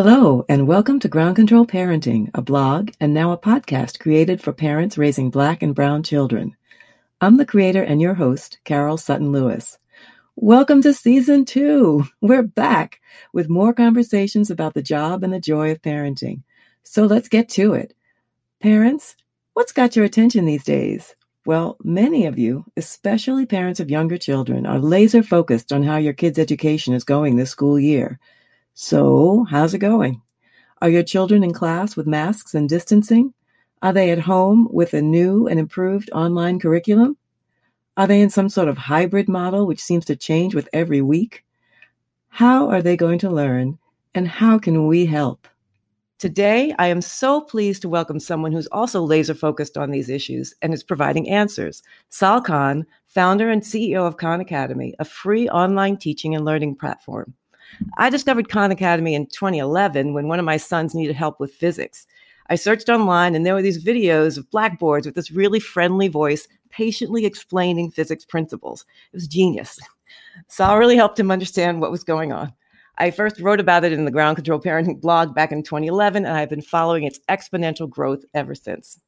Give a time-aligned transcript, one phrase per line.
[0.00, 4.52] Hello, and welcome to Ground Control Parenting, a blog and now a podcast created for
[4.52, 6.56] parents raising Black and Brown children.
[7.20, 9.76] I'm the creator and your host, Carol Sutton Lewis.
[10.36, 12.04] Welcome to season two.
[12.20, 13.00] We're back
[13.32, 16.44] with more conversations about the job and the joy of parenting.
[16.84, 17.92] So let's get to it.
[18.60, 19.16] Parents,
[19.54, 21.16] what's got your attention these days?
[21.44, 26.12] Well, many of you, especially parents of younger children, are laser focused on how your
[26.12, 28.20] kids' education is going this school year.
[28.80, 30.22] So, how's it going?
[30.80, 33.34] Are your children in class with masks and distancing?
[33.82, 37.16] Are they at home with a new and improved online curriculum?
[37.96, 41.44] Are they in some sort of hybrid model which seems to change with every week?
[42.28, 43.80] How are they going to learn
[44.14, 45.48] and how can we help?
[46.20, 50.54] Today, I am so pleased to welcome someone who's also laser focused on these issues
[50.62, 51.82] and is providing answers.
[52.10, 57.34] Sal Khan, founder and CEO of Khan Academy, a free online teaching and learning platform.
[57.96, 62.06] I discovered Khan Academy in 2011 when one of my sons needed help with physics.
[62.50, 66.48] I searched online and there were these videos of blackboards with this really friendly voice
[66.70, 68.84] patiently explaining physics principles.
[69.12, 69.78] It was genius.
[70.48, 72.52] Sal really helped him understand what was going on.
[72.98, 76.36] I first wrote about it in the Ground Control Parenting blog back in 2011, and
[76.36, 78.98] I've been following its exponential growth ever since.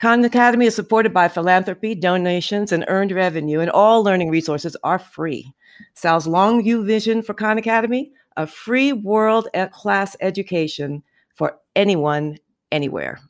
[0.00, 4.98] Khan Academy is supported by philanthropy, donations, and earned revenue, and all learning resources are
[4.98, 5.52] free.
[5.94, 11.02] Sal's long view vision for Khan Academy a free world class education
[11.34, 12.36] for anyone,
[12.72, 13.20] anywhere.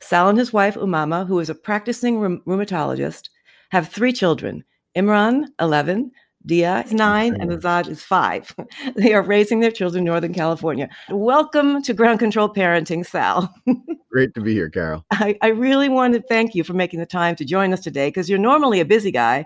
[0.00, 3.30] Sal and his wife, Umaima, who is a practicing rheumatologist,
[3.70, 4.64] have three children
[4.96, 6.10] Imran, 11,
[6.46, 8.54] Dia is nine, and Azad is five.
[8.96, 10.88] they are raising their children in Northern California.
[11.10, 13.52] Welcome to Ground Control Parenting, Sal.
[14.12, 15.04] Great to be here, Carol.
[15.10, 18.08] I, I really want to thank you for making the time to join us today
[18.08, 19.44] because you're normally a busy guy.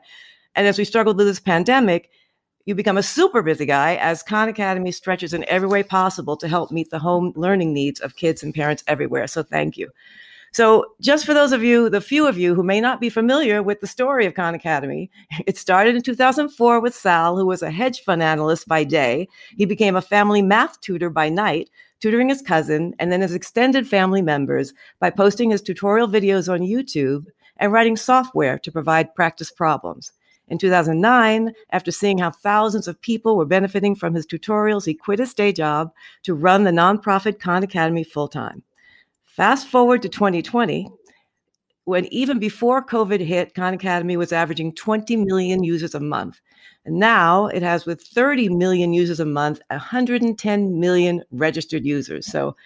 [0.54, 2.10] And as we struggled with this pandemic,
[2.66, 6.48] you become a super busy guy as Khan Academy stretches in every way possible to
[6.48, 9.26] help meet the home learning needs of kids and parents everywhere.
[9.26, 9.88] So thank you.
[10.52, 13.62] So, just for those of you, the few of you who may not be familiar
[13.62, 15.08] with the story of Khan Academy,
[15.46, 19.28] it started in 2004 with Sal, who was a hedge fund analyst by day.
[19.56, 23.86] He became a family math tutor by night, tutoring his cousin and then his extended
[23.86, 27.26] family members by posting his tutorial videos on YouTube
[27.58, 30.12] and writing software to provide practice problems.
[30.48, 35.20] In 2009, after seeing how thousands of people were benefiting from his tutorials, he quit
[35.20, 35.92] his day job
[36.24, 38.64] to run the nonprofit Khan Academy full time.
[39.36, 40.88] Fast forward to 2020,
[41.84, 46.40] when even before COVID hit, Khan Academy was averaging 20 million users a month.
[46.84, 52.26] And now it has, with 30 million users a month, 110 million registered users.
[52.26, 52.56] So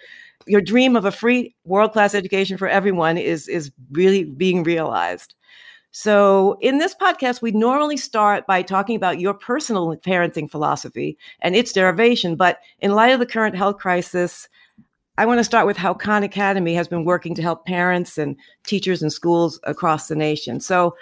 [0.47, 5.35] your dream of a free world class education for everyone is, is really being realized.
[5.91, 11.55] So, in this podcast, we normally start by talking about your personal parenting philosophy and
[11.55, 12.35] its derivation.
[12.35, 14.49] But in light of the current health crisis,
[15.17, 18.35] I want to start with how Khan Academy has been working to help parents and
[18.65, 20.59] teachers and schools across the nation.
[20.59, 20.95] So,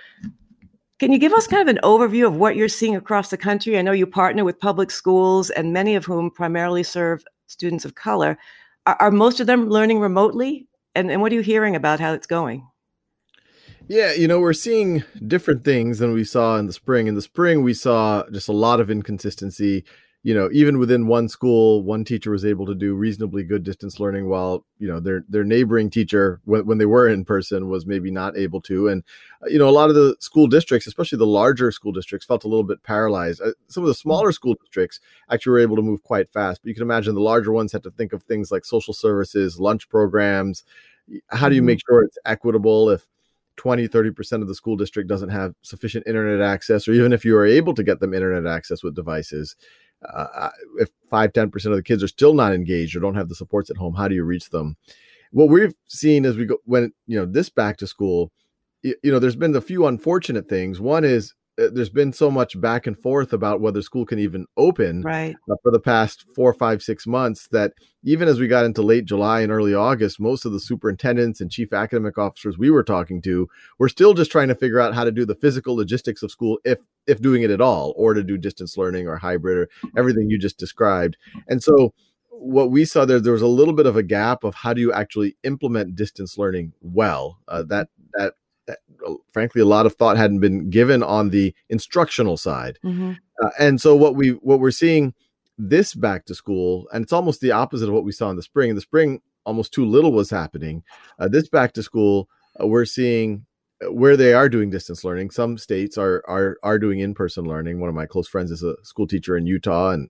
[1.00, 3.78] can you give us kind of an overview of what you're seeing across the country?
[3.78, 7.96] I know you partner with public schools, and many of whom primarily serve students of
[7.96, 8.38] color.
[8.85, 10.68] Are, are most of them learning remotely?
[10.95, 12.68] And, and what are you hearing about how it's going?
[13.88, 17.07] Yeah, you know, we're seeing different things than we saw in the spring.
[17.07, 19.84] In the spring, we saw just a lot of inconsistency
[20.23, 24.00] you know, even within one school, one teacher was able to do reasonably good distance
[24.00, 27.85] learning, while you know their their neighboring teacher, when, when they were in person, was
[27.85, 28.88] maybe not able to.
[28.88, 29.03] And
[29.44, 32.45] uh, you know, a lot of the school districts, especially the larger school districts, felt
[32.45, 33.41] a little bit paralyzed.
[33.41, 36.69] Uh, some of the smaller school districts actually were able to move quite fast, but
[36.69, 39.89] you can imagine the larger ones had to think of things like social services, lunch
[39.89, 40.63] programs.
[41.31, 41.95] How do you make mm-hmm.
[41.95, 43.03] sure it's equitable if
[43.57, 47.38] 20 30% of the school district doesn't have sufficient internet access or even if you
[47.38, 49.56] are able to get them internet access with devices
[50.12, 50.50] uh,
[50.80, 53.69] if 5 10% of the kids are still not engaged or don't have the supports
[53.69, 54.75] at home how do you reach them?
[55.31, 58.31] What we've seen as we go when you know this back to school
[58.83, 60.80] you, know there's been a few unfortunate things.
[60.80, 65.01] One is there's been so much back and forth about whether school can even open
[65.01, 65.35] right.
[65.50, 67.73] Uh, for the past four, five, six months that
[68.03, 71.51] even as we got into late July and early August, most of the superintendents and
[71.51, 73.47] chief academic officers we were talking to
[73.77, 76.59] were still just trying to figure out how to do the physical logistics of school,
[76.63, 80.29] if if doing it at all, or to do distance learning or hybrid or everything
[80.29, 81.17] you just described.
[81.47, 81.94] And so
[82.29, 84.81] what we saw there, there was a little bit of a gap of how do
[84.81, 87.39] you actually implement distance learning well.
[87.47, 88.33] Uh, that that
[89.31, 92.80] frankly a lot of thought hadn't been given on the instructional side.
[92.83, 93.13] Mm-hmm.
[93.44, 95.13] uh, and so what we what we're seeing
[95.57, 98.44] this back to school and it's almost the opposite of what we saw in the
[98.44, 98.69] spring.
[98.69, 100.83] In the spring almost too little was happening.
[101.19, 102.30] Uh, this back to school
[102.62, 103.45] uh, we're seeing
[103.83, 105.31] uh, where they are doing distance learning.
[105.31, 107.80] Some states are are are doing in-person learning.
[107.80, 110.10] One of my close friends is a school teacher in utah and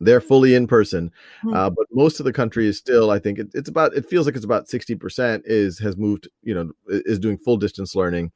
[0.00, 1.10] they're fully in person
[1.42, 1.54] hmm.
[1.54, 4.26] uh, but most of the country is still i think it, it's about it feels
[4.26, 8.32] like it's about 60% is has moved you know is doing full distance learning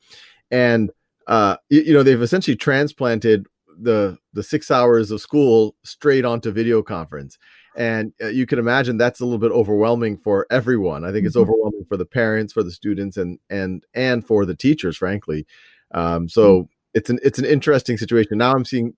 [0.51, 0.91] and
[1.27, 3.47] uh, you, you know they've essentially transplanted
[3.79, 7.39] the the six hours of school straight onto video conference
[7.77, 11.35] and uh, you can imagine that's a little bit overwhelming for everyone i think it's
[11.35, 11.51] mm-hmm.
[11.51, 15.47] overwhelming for the parents for the students and and and for the teachers frankly
[15.93, 16.74] um, so mm-hmm.
[16.95, 18.95] It's an it's an interesting situation now i'm seeing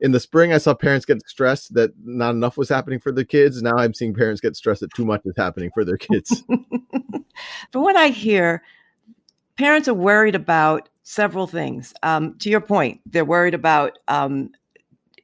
[0.00, 3.24] in the spring i saw parents get stressed that not enough was happening for the
[3.24, 6.42] kids now i'm seeing parents get stressed that too much is happening for their kids
[7.72, 8.62] from what i hear
[9.60, 11.92] parents are worried about several things.
[12.02, 14.50] Um, to your point, they're worried about um,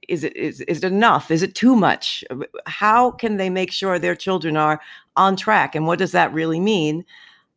[0.08, 1.30] is it is, is it enough?
[1.30, 2.22] Is it too much?
[2.66, 4.80] How can they make sure their children are
[5.16, 5.74] on track?
[5.74, 7.04] And what does that really mean?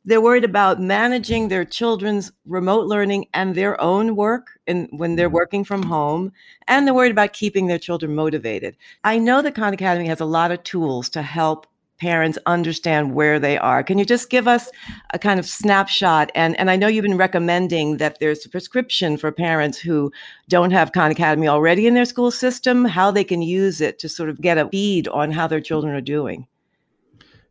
[0.09, 5.27] They're worried about managing their children's remote learning and their own work and when they're
[5.27, 5.35] mm-hmm.
[5.35, 6.31] working from home.
[6.67, 8.75] And they're worried about keeping their children motivated.
[9.03, 11.67] I know that Khan Academy has a lot of tools to help
[11.99, 13.83] parents understand where they are.
[13.83, 14.71] Can you just give us
[15.13, 16.31] a kind of snapshot?
[16.33, 20.11] And, and I know you've been recommending that there's a prescription for parents who
[20.47, 24.09] don't have Khan Academy already in their school system, how they can use it to
[24.09, 26.47] sort of get a bead on how their children are doing.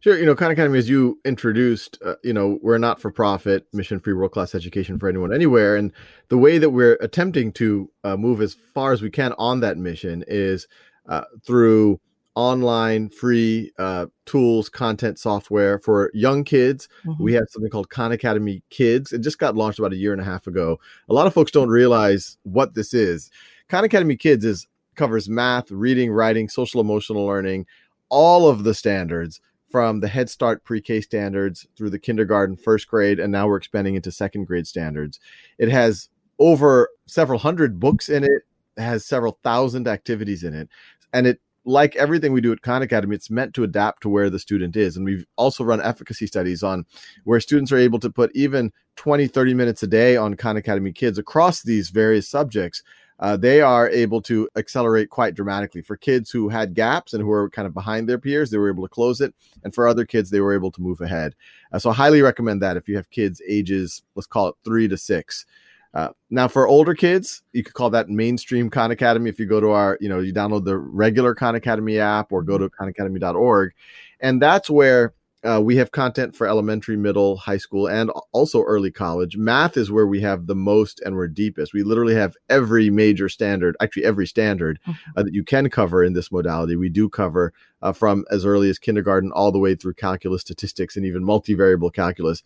[0.00, 0.16] Sure.
[0.16, 3.98] You know, Khan Academy, as you introduced, uh, you know, we're not for profit, mission
[3.98, 5.74] free, world class education for anyone, anywhere.
[5.74, 5.92] And
[6.28, 9.76] the way that we're attempting to uh, move as far as we can on that
[9.76, 10.68] mission is
[11.08, 12.00] uh, through
[12.36, 16.88] online free uh, tools, content software for young kids.
[17.04, 17.20] Mm-hmm.
[17.20, 19.12] We have something called Khan Academy Kids.
[19.12, 20.78] It just got launched about a year and a half ago.
[21.08, 23.32] A lot of folks don't realize what this is.
[23.68, 27.66] Khan Academy Kids is covers math, reading, writing, social emotional learning,
[28.08, 33.20] all of the standards from the Head Start pre-K standards through the kindergarten, first grade,
[33.20, 35.20] and now we're expanding into second grade standards.
[35.58, 38.42] It has over several hundred books in it.
[38.76, 40.68] it has several thousand activities in it
[41.12, 44.30] and it like everything we do at Khan Academy, it's meant to adapt to where
[44.30, 44.96] the student is.
[44.96, 46.86] And we've also run efficacy studies on
[47.24, 50.92] where students are able to put even 20, 30 minutes a day on Khan Academy
[50.92, 52.82] kids across these various subjects.
[53.20, 55.82] Uh, they are able to accelerate quite dramatically.
[55.82, 58.70] For kids who had gaps and who were kind of behind their peers, they were
[58.70, 59.34] able to close it.
[59.64, 61.34] And for other kids, they were able to move ahead.
[61.72, 64.86] Uh, so I highly recommend that if you have kids ages, let's call it three
[64.88, 65.46] to six.
[65.94, 69.30] Uh, now, for older kids, you could call that mainstream Khan Academy.
[69.30, 72.42] If you go to our, you know, you download the regular Khan Academy app or
[72.42, 73.72] go to khanacademy.org.
[74.20, 78.90] And that's where uh, we have content for elementary, middle, high school, and also early
[78.90, 79.36] college.
[79.36, 81.72] Math is where we have the most and we're deepest.
[81.72, 85.10] We literally have every major standard, actually, every standard mm-hmm.
[85.16, 86.74] uh, that you can cover in this modality.
[86.74, 87.52] We do cover
[87.82, 91.92] uh, from as early as kindergarten all the way through calculus, statistics, and even multivariable
[91.92, 92.42] calculus.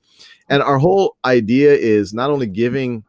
[0.49, 3.05] And our whole idea is not only giving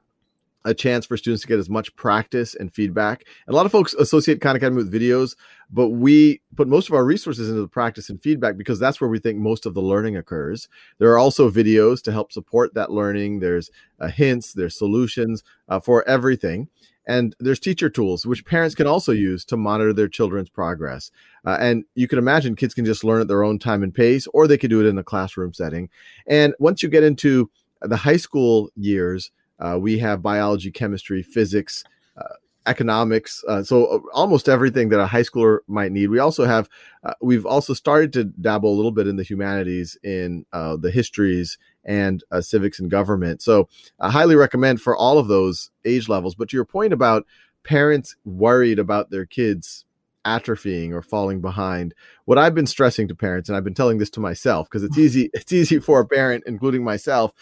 [0.65, 3.25] a chance for students to get as much practice and feedback.
[3.47, 5.35] And a lot of folks associate Khan Academy with videos,
[5.69, 9.09] but we put most of our resources into the practice and feedback because that's where
[9.09, 10.69] we think most of the learning occurs.
[10.99, 13.39] There are also videos to help support that learning.
[13.39, 13.69] There's
[13.99, 16.69] uh, hints, there's solutions uh, for everything.
[17.05, 21.11] And there's teacher tools, which parents can also use to monitor their children's progress.
[21.45, 24.25] Uh, and you can imagine kids can just learn at their own time and pace,
[24.33, 25.89] or they could do it in a classroom setting.
[26.25, 27.51] And once you get into
[27.81, 29.31] the high school years,
[29.63, 31.83] uh, we have biology, chemistry, physics,
[32.17, 33.43] uh, economics.
[33.47, 36.09] Uh, so uh, almost everything that a high schooler might need.
[36.09, 36.69] We also have,
[37.03, 40.91] uh, we've also started to dabble a little bit in the humanities, in uh, the
[40.91, 43.41] histories and civics and government.
[43.41, 43.67] So
[43.99, 46.35] I highly recommend for all of those age levels.
[46.35, 47.25] But to your point about
[47.63, 49.85] parents worried about their kids
[50.25, 51.93] atrophying or falling behind
[52.23, 54.97] what i've been stressing to parents and i've been telling this to myself because it's
[55.05, 57.33] easy it's easy for a parent including myself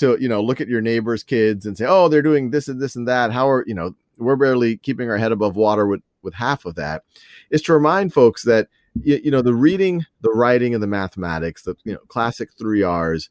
[0.00, 2.80] to you know look at your neighbors kids and say oh they're doing this and
[2.80, 6.00] this and that how are you know we're barely keeping our head above water with
[6.22, 7.04] with half of that
[7.50, 8.68] is to remind folks that
[9.02, 12.82] you, you know the reading the writing and the mathematics the you know classic three
[12.82, 13.30] r's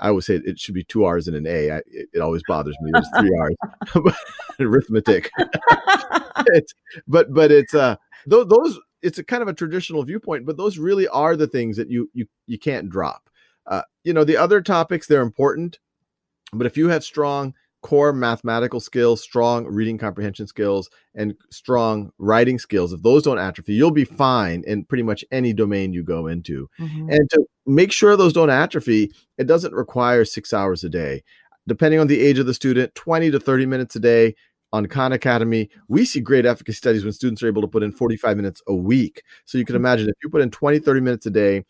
[0.00, 1.70] I, would say it should be two R's and an A.
[1.70, 2.90] I, it, it always bothers me.
[2.92, 4.14] There's three R's,
[4.60, 5.30] arithmetic.
[6.48, 6.74] it's,
[7.06, 7.96] but but it's uh
[8.26, 11.78] those, those it's a kind of a traditional viewpoint, but those really are the things
[11.78, 13.30] that you you you can't drop.
[13.66, 15.78] Uh, you know the other topics they're important
[16.52, 22.58] but if you have strong core mathematical skills, strong reading comprehension skills, and strong writing
[22.58, 26.26] skills, if those don't atrophy, you'll be fine in pretty much any domain you go
[26.26, 26.68] into.
[26.80, 27.10] Mm-hmm.
[27.10, 31.22] And to make sure those don't atrophy, it doesn't require six hours a day.
[31.66, 34.34] Depending on the age of the student, 20 to 30 minutes a day
[34.72, 37.92] on Khan Academy, we see great efficacy studies when students are able to put in
[37.92, 39.22] 45 minutes a week.
[39.44, 41.64] So you can imagine if you put in 20, 30 minutes a day,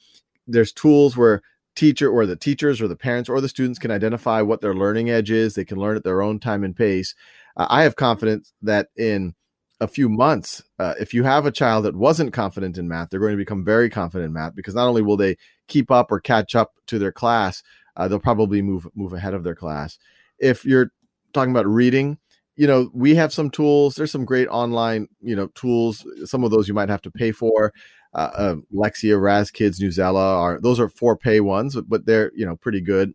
[0.47, 1.43] there's tools where
[1.79, 5.09] teacher or the teachers or the parents or the students can identify what their learning
[5.09, 5.55] edge is.
[5.55, 7.15] They can learn at their own time and pace.
[7.57, 9.35] Uh, I have confidence that in
[9.81, 13.21] a few months, uh, if you have a child that wasn't confident in math, they're
[13.21, 15.37] going to become very confident in math because not only will they
[15.69, 17.63] keep up or catch up to their class,
[17.97, 19.99] uh, they'll probably move move ahead of their class.
[20.41, 20.91] If you're
[21.33, 22.19] talking about reading,
[22.57, 23.95] you know, we have some tools.
[23.95, 26.05] There's some great online, you know, tools.
[26.25, 27.73] Some of those you might have to pay for.
[28.15, 32.47] Uh, uh, Lexia, Raz Kids, Newsela are those are for pay ones, but they're you
[32.47, 33.15] know pretty good.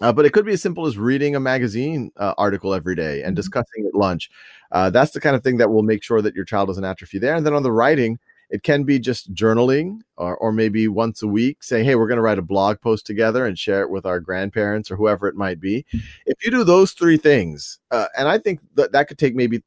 [0.00, 3.22] Uh, but it could be as simple as reading a magazine uh, article every day
[3.22, 3.36] and mm-hmm.
[3.36, 4.30] discussing at lunch.
[4.70, 7.18] Uh, that's the kind of thing that will make sure that your child doesn't atrophy
[7.18, 7.34] there.
[7.34, 8.18] And then on the writing,
[8.50, 12.16] it can be just journaling or, or maybe once a week saying, hey, we're going
[12.16, 15.34] to write a blog post together and share it with our grandparents or whoever it
[15.34, 15.84] might be.
[15.88, 15.98] Mm-hmm.
[16.26, 19.62] If you do those three things, uh, and I think that that could take maybe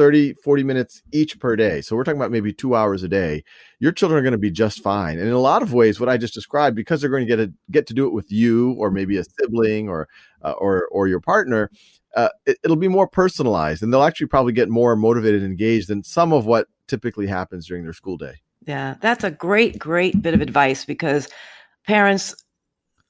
[0.00, 1.82] 30, 40 minutes each per day.
[1.82, 3.44] So we're talking about maybe two hours a day.
[3.80, 5.18] Your children are going to be just fine.
[5.18, 7.38] And in a lot of ways, what I just described, because they're going to get
[7.38, 10.08] a, get to do it with you or maybe a sibling or
[10.40, 11.70] uh, or or your partner,
[12.16, 15.88] uh, it, it'll be more personalized, and they'll actually probably get more motivated and engaged
[15.88, 18.36] than some of what typically happens during their school day.
[18.66, 21.28] Yeah, that's a great, great bit of advice because
[21.86, 22.34] parents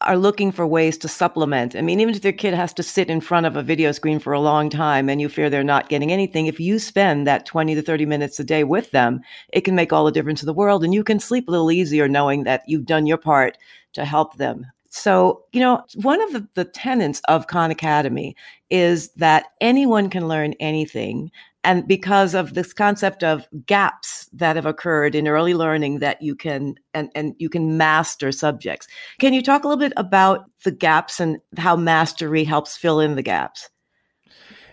[0.03, 1.77] are looking for ways to supplement.
[1.77, 4.19] I mean, even if their kid has to sit in front of a video screen
[4.19, 7.47] for a long time and you fear they're not getting anything, if you spend that
[7.47, 9.21] 20 to 30 minutes a day with them,
[9.53, 10.85] it can make all the difference in the world.
[10.85, 13.59] And you can sleep a little easier knowing that you've done your part
[13.93, 14.67] to help them.
[14.91, 18.35] So, you know, one of the, the tenets of Khan Academy
[18.71, 21.31] is that anyone can learn anything
[21.63, 26.35] and because of this concept of gaps that have occurred in early learning that you
[26.35, 28.87] can and, and you can master subjects
[29.21, 33.17] can you talk a little bit about the gaps and how mastery helps fill in
[33.17, 33.69] the gaps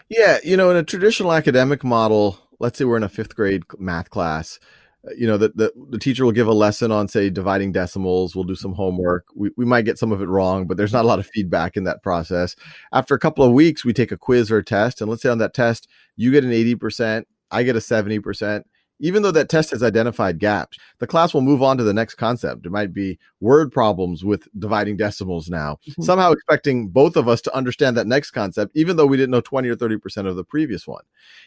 [0.10, 3.64] yeah you know in a traditional academic model let's say we're in a fifth grade
[3.78, 4.60] math class
[5.08, 8.36] uh, you know, the, the, the teacher will give a lesson on, say, dividing decimals.
[8.36, 9.26] We'll do some homework.
[9.36, 11.78] We, we might get some of it wrong, but there's not a lot of feedback
[11.78, 12.56] in that process.
[12.92, 15.00] After a couple of weeks, we take a quiz or a test.
[15.00, 15.88] And let's say on that test,
[16.18, 18.64] you get an 80%, I get a 70%
[19.00, 22.16] even though that test has identified gaps, the class will move on to the next
[22.16, 22.66] concept.
[22.66, 26.02] It might be word problems with dividing decimals now, mm-hmm.
[26.02, 29.42] somehow expecting both of us to understand that next concept, even though we didn't know
[29.42, 31.04] 20 or 30% of the previous one.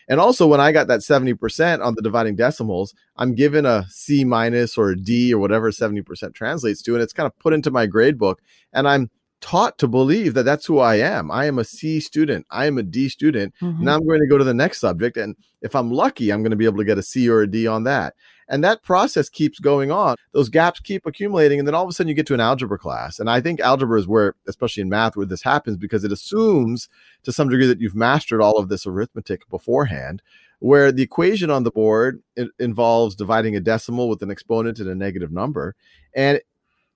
[0.08, 4.24] And also, when I got that 70% on the dividing decimals, I'm given a C
[4.24, 7.70] minus or a D or whatever 70% translates to, and it's kind of put into
[7.70, 8.40] my grade book.
[8.72, 11.30] And I'm taught to believe that that's who I am.
[11.30, 12.46] I am a C student.
[12.50, 13.54] I am a D student.
[13.60, 13.84] Mm-hmm.
[13.84, 15.16] Now I'm going to go to the next subject.
[15.16, 17.46] And if I'm lucky, I'm going to be able to get a C or a
[17.46, 18.14] D on that.
[18.48, 20.16] And that process keeps going on.
[20.32, 21.60] Those gaps keep accumulating.
[21.60, 23.20] And then all of a sudden you get to an algebra class.
[23.20, 26.88] And I think algebra is where, especially in math, where this happens because it assumes
[27.22, 30.20] to some degree that you've mastered all of this arithmetic beforehand.
[30.58, 32.22] Where the equation on the board
[32.58, 35.74] involves dividing a decimal with an exponent and a negative number.
[36.14, 36.40] And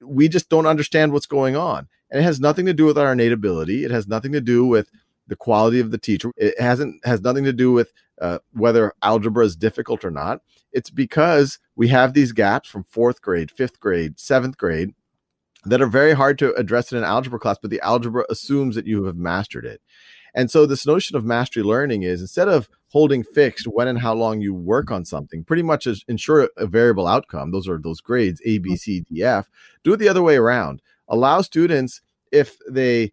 [0.07, 3.13] we just don't understand what's going on and it has nothing to do with our
[3.13, 3.85] innate ability.
[3.85, 4.89] It has nothing to do with
[5.27, 6.31] the quality of the teacher.
[6.37, 10.41] It hasn't has nothing to do with uh, whether algebra is difficult or not.
[10.73, 14.95] It's because we have these gaps from fourth grade, fifth grade, seventh grade
[15.65, 18.87] that are very hard to address in an algebra class, but the algebra assumes that
[18.87, 19.81] you have mastered it.
[20.35, 24.15] And so this notion of mastery learning is instead of holding fixed when and how
[24.15, 27.51] long you work on something, pretty much ensure a variable outcome.
[27.51, 29.51] Those are those grades A, B, C, D, F.
[29.83, 32.01] Do it the other way around allow students
[32.33, 33.13] if they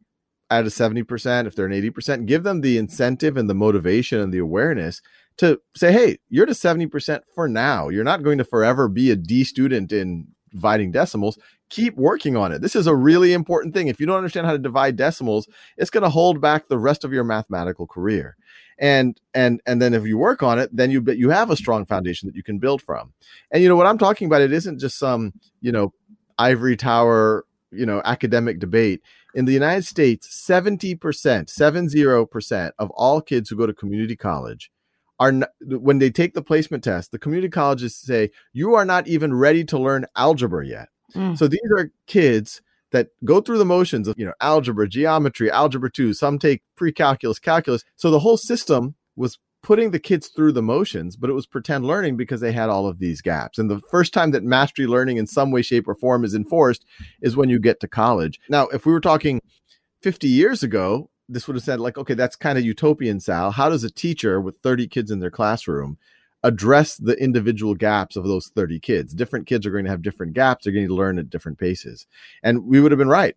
[0.50, 4.32] at a 70%, if they're an 80%, give them the incentive and the motivation and
[4.34, 5.02] the awareness
[5.38, 7.90] to say, hey, you're to 70% for now.
[7.90, 11.40] You're not going to forever be a D student in dividing decimals.
[11.70, 12.62] Keep working on it.
[12.62, 13.88] This is a really important thing.
[13.88, 15.48] If you don't understand how to divide decimals,
[15.78, 18.36] it's going to hold back the rest of your mathematical career.
[18.82, 21.86] And and and then if you work on it, then you you have a strong
[21.86, 23.14] foundation that you can build from.
[23.52, 24.42] And you know what I'm talking about?
[24.42, 25.94] It isn't just some you know
[26.38, 29.02] ivory tower you know academic debate
[29.34, 34.72] in the united states 70% 70% of all kids who go to community college
[35.20, 39.08] are not, when they take the placement test the community colleges say you are not
[39.08, 41.38] even ready to learn algebra yet mm.
[41.38, 42.62] so these are kids
[42.92, 47.40] that go through the motions of you know algebra geometry algebra 2 some take pre-calculus
[47.40, 51.46] calculus so the whole system was putting the kids through the motions, but it was
[51.46, 53.58] pretend learning because they had all of these gaps.
[53.58, 56.86] And the first time that mastery learning in some way, shape, or form is enforced
[57.22, 58.40] is when you get to college.
[58.50, 59.42] Now, if we were talking
[60.02, 63.52] 50 years ago, this would have said, like, okay, that's kind of utopian, Sal.
[63.52, 65.98] How does a teacher with 30 kids in their classroom
[66.44, 69.14] address the individual gaps of those 30 kids.
[69.14, 70.64] Different kids are going to have different gaps.
[70.64, 72.08] They're going to learn at different paces.
[72.44, 73.36] And we would have been right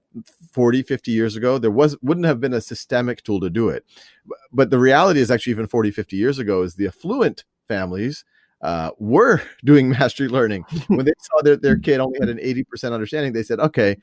[0.52, 1.58] 40, 50 years ago.
[1.58, 3.84] There was wouldn't have been a systemic tool to do it.
[4.52, 8.24] But the reality is actually even 40, 50 years ago is the affluent families
[8.62, 10.64] uh, were doing mastery learning.
[10.88, 13.96] When they saw that their kid only had an 80% understanding, they said, okay,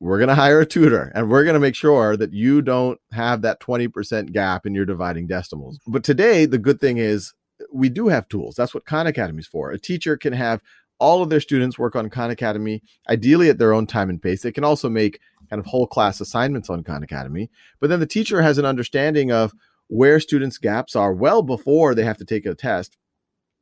[0.00, 3.00] we're going to hire a tutor and we're going to make sure that you don't
[3.12, 5.78] have that 20% gap in your dividing decimals.
[5.86, 7.32] But today, the good thing is
[7.76, 8.54] we do have tools.
[8.56, 9.70] That's what Khan Academy is for.
[9.70, 10.62] A teacher can have
[10.98, 14.42] all of their students work on Khan Academy, ideally at their own time and pace.
[14.42, 17.50] They can also make kind of whole class assignments on Khan Academy.
[17.80, 19.52] But then the teacher has an understanding of
[19.88, 22.96] where students' gaps are well before they have to take a test.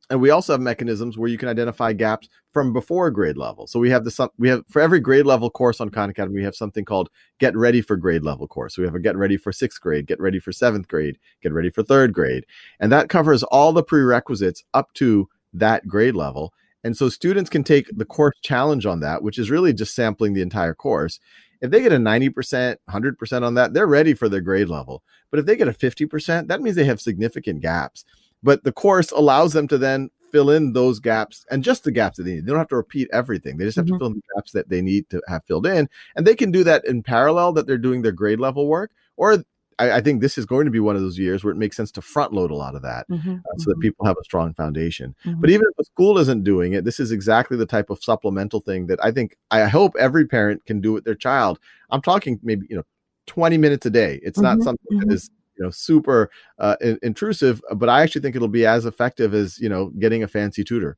[0.09, 3.65] And we also have mechanisms where you can identify gaps from before grade level.
[3.65, 6.43] So we have the we have for every grade level course on Khan Academy, we
[6.43, 7.09] have something called
[7.39, 8.75] Get Ready for Grade Level course.
[8.75, 11.53] So we have a Get Ready for sixth grade, Get Ready for seventh grade, Get
[11.53, 12.45] Ready for third grade,
[12.79, 16.53] and that covers all the prerequisites up to that grade level.
[16.83, 20.33] And so students can take the course challenge on that, which is really just sampling
[20.33, 21.19] the entire course.
[21.61, 25.01] If they get a 90%, 100% on that, they're ready for their grade level.
[25.31, 28.05] But if they get a 50%, that means they have significant gaps.
[28.45, 32.17] But the course allows them to then fill in those gaps and just the gaps
[32.17, 32.45] that they need.
[32.45, 33.57] They don't have to repeat everything.
[33.57, 33.95] They just have mm-hmm.
[33.95, 35.89] to fill in the gaps that they need to have filled in.
[36.15, 39.43] And they can do that in parallel that they're doing their grade level work, or
[39.79, 41.75] I, I, think this is going to be one of those years where it makes
[41.75, 43.69] sense to front load a lot of that mm-hmm, uh, so mm-hmm.
[43.71, 45.15] that people have a strong foundation.
[45.25, 45.41] Mm-hmm.
[45.41, 48.59] But even if the school isn't doing it, this is exactly the type of supplemental
[48.59, 51.59] thing that I think I hope every parent can do with their child.
[51.89, 52.85] I'm talking maybe, you know,
[53.27, 54.19] 20 minutes a day.
[54.21, 55.15] It's not mm-hmm, something that mm-hmm.
[55.15, 59.33] is you know super uh, in- intrusive but i actually think it'll be as effective
[59.33, 60.97] as you know getting a fancy tutor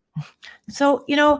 [0.70, 1.40] so you know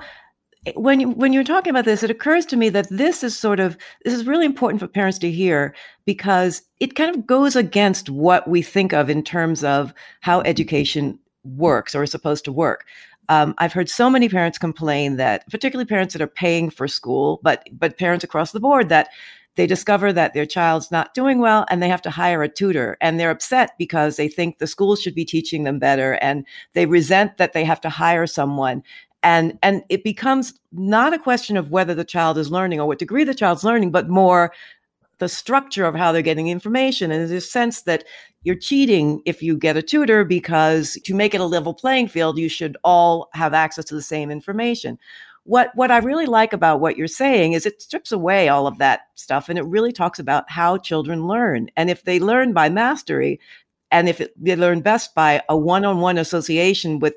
[0.76, 3.60] when you, when you're talking about this, it occurs to me that this is sort
[3.60, 5.74] of this is really important for parents to hear
[6.06, 11.20] because it kind of goes against what we think of in terms of how education
[11.44, 12.86] works or is supposed to work.
[13.30, 17.40] Um, I've heard so many parents complain that, particularly parents that are paying for school,
[17.44, 19.10] but but parents across the board that
[19.58, 22.96] they discover that their child's not doing well and they have to hire a tutor.
[23.02, 26.86] And they're upset because they think the school should be teaching them better and they
[26.86, 28.84] resent that they have to hire someone.
[29.24, 33.00] And and it becomes not a question of whether the child is learning or what
[33.00, 34.54] degree the child's learning but more
[35.18, 37.10] the structure of how they're getting information.
[37.10, 38.04] And there's a sense that
[38.44, 42.38] you're cheating if you get a tutor because to make it a level playing field
[42.38, 45.00] you should all have access to the same information
[45.48, 48.78] what what i really like about what you're saying is it strips away all of
[48.78, 52.70] that stuff and it really talks about how children learn and if they learn by
[52.70, 53.40] mastery
[53.90, 57.16] and if it, they learn best by a one-on-one association with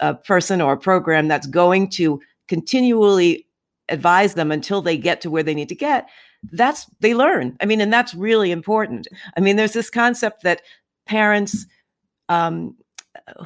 [0.00, 3.46] a person or a program that's going to continually
[3.88, 6.06] advise them until they get to where they need to get
[6.52, 7.56] that's they learn.
[7.60, 9.08] I mean and that's really important.
[9.36, 10.62] I mean there's this concept that
[11.06, 11.66] parents
[12.28, 12.76] um,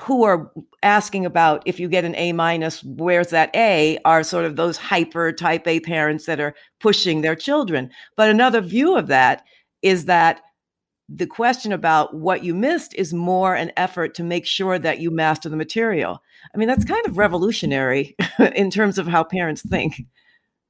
[0.02, 0.50] who are
[0.82, 4.76] asking about if you get an a minus where's that a are sort of those
[4.76, 9.42] hyper type a parents that are pushing their children but another view of that
[9.82, 10.42] is that
[11.08, 15.10] the question about what you missed is more an effort to make sure that you
[15.10, 16.22] master the material.
[16.54, 20.02] I mean, that's kind of revolutionary in terms of how parents think.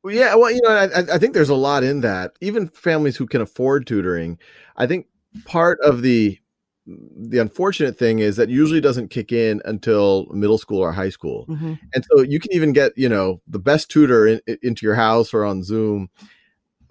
[0.03, 2.33] Well, yeah, well, you know, I, I, think there's a lot in that.
[2.41, 4.39] Even families who can afford tutoring,
[4.77, 5.07] I think
[5.47, 6.39] part of the
[6.87, 11.47] the unfortunate thing is that usually doesn't kick in until middle school or high school,
[11.49, 11.75] mm-hmm.
[11.95, 15.33] and so you can even get you know the best tutor in, into your house
[15.33, 16.11] or on Zoom,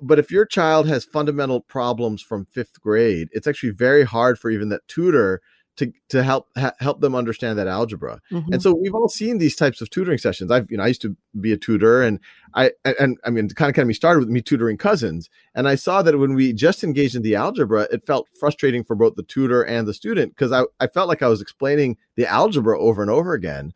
[0.02, 4.50] but if your child has fundamental problems from fifth grade, it's actually very hard for
[4.50, 5.42] even that tutor
[5.78, 8.20] to to help ha- help them understand that algebra.
[8.32, 8.54] Mm-hmm.
[8.54, 10.52] And so we've all seen these types of tutoring sessions.
[10.52, 12.20] I've you know I used to be a tutor, and
[12.54, 16.02] I and, and I mean Khan Academy started with me tutoring cousins, and I saw
[16.02, 19.64] that when we just engaged in the algebra, it felt frustrating for both the tutor
[19.64, 23.12] and the student because I I felt like I was explaining the algebra over and
[23.12, 23.74] over again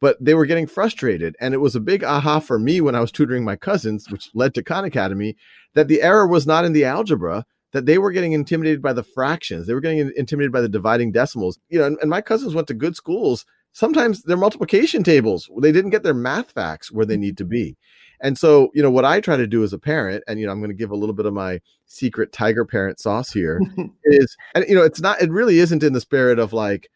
[0.00, 1.34] but they were getting frustrated.
[1.40, 4.28] And it was a big aha for me when I was tutoring my cousins, which
[4.34, 5.34] led to Khan Academy,
[5.72, 9.02] that the error was not in the algebra, that they were getting intimidated by the
[9.02, 9.66] fractions.
[9.66, 11.58] They were getting intimidated by the dividing decimals.
[11.68, 13.44] You know, and, and my cousins went to good schools.
[13.72, 17.76] Sometimes their multiplication tables, they didn't get their math facts where they need to be.
[18.20, 20.52] And so, you know, what I try to do as a parent, and you know,
[20.52, 23.60] I'm going to give a little bit of my secret tiger parent sauce here,
[24.04, 26.88] is, and you know, it's not, it really isn't in the spirit of like,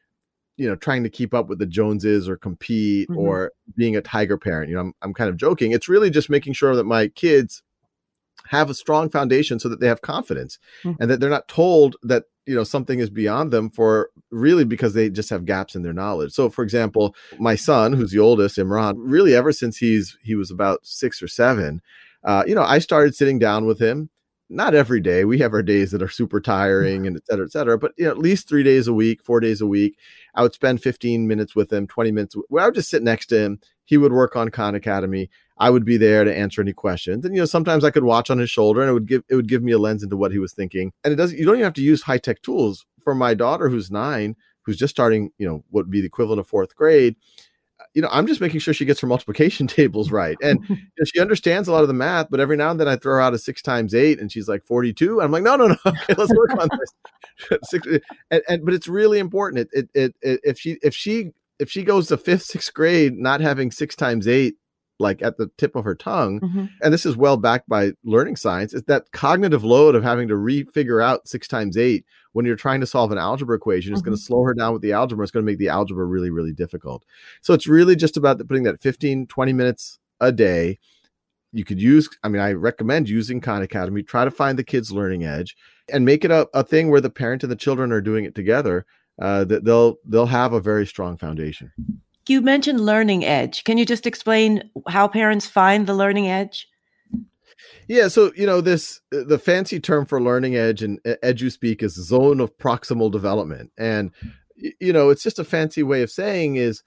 [0.57, 3.21] you know trying to keep up with the joneses or compete mm-hmm.
[3.21, 6.29] or being a tiger parent you know I'm, I'm kind of joking it's really just
[6.29, 7.63] making sure that my kids
[8.49, 11.01] have a strong foundation so that they have confidence mm-hmm.
[11.01, 14.95] and that they're not told that you know something is beyond them for really because
[14.95, 18.57] they just have gaps in their knowledge so for example my son who's the oldest
[18.57, 21.81] imran really ever since he's he was about six or seven
[22.25, 24.09] uh, you know i started sitting down with him
[24.51, 25.25] not every day.
[25.25, 27.79] We have our days that are super tiring and et cetera, et cetera.
[27.79, 29.99] But you know, at least three days a week, four days a week,
[30.35, 32.37] I would spend 15 minutes with him, 20 minutes.
[32.49, 33.61] Where I would just sit next to him.
[33.89, 35.31] He would work on Khan Academy.
[35.57, 37.25] I would be there to answer any questions.
[37.25, 39.35] And you know, sometimes I could watch on his shoulder and it would give it
[39.35, 40.93] would give me a lens into what he was thinking.
[41.05, 42.85] And it doesn't you don't even have to use high tech tools.
[43.01, 46.39] For my daughter who's nine, who's just starting, you know, what would be the equivalent
[46.39, 47.17] of fourth grade,
[47.81, 50.37] uh, you know, I'm just making sure she gets her multiplication tables right.
[50.43, 52.89] And you know, she understands a lot of the math, but every now and then
[52.89, 55.23] I throw her out a six times eight and she's like 42.
[55.23, 55.77] I'm like, no, no, no.
[55.87, 57.61] Okay, let's work on this.
[57.65, 57.87] six,
[58.31, 59.71] and, and, but it's really important.
[59.73, 63.41] It, it, it, if she, if she if she goes to fifth, sixth grade, not
[63.41, 64.55] having six times eight
[65.01, 66.67] like at the tip of her tongue, mm-hmm.
[66.83, 70.35] and this is well backed by learning science, is that cognitive load of having to
[70.35, 74.11] refigure out six times eight when you're trying to solve an algebra equation is mm-hmm.
[74.11, 75.23] going to slow her down with the algebra.
[75.23, 77.05] It's going to make the algebra really, really difficult.
[77.43, 80.79] So it's really just about putting that 15, 20 minutes a day.
[81.53, 84.03] You could use, I mean, I recommend using Khan Academy.
[84.03, 85.57] Try to find the kids' learning edge
[85.91, 88.35] and make it a, a thing where the parent and the children are doing it
[88.35, 88.85] together.
[89.21, 91.73] Uh, that they'll they'll have a very strong foundation.
[92.29, 93.65] You mentioned learning edge.
[93.65, 96.69] Can you just explain how parents find the learning edge?
[97.89, 102.41] Yeah, so you know this the fancy term for learning edge and EduSpeak is zone
[102.41, 104.13] of proximal development, and
[104.57, 106.83] you know it's just a fancy way of saying is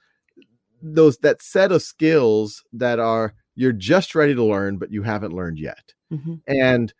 [0.81, 5.33] those that set of skills that are you're just ready to learn but you haven't
[5.33, 6.35] learned yet, mm-hmm.
[6.47, 6.93] and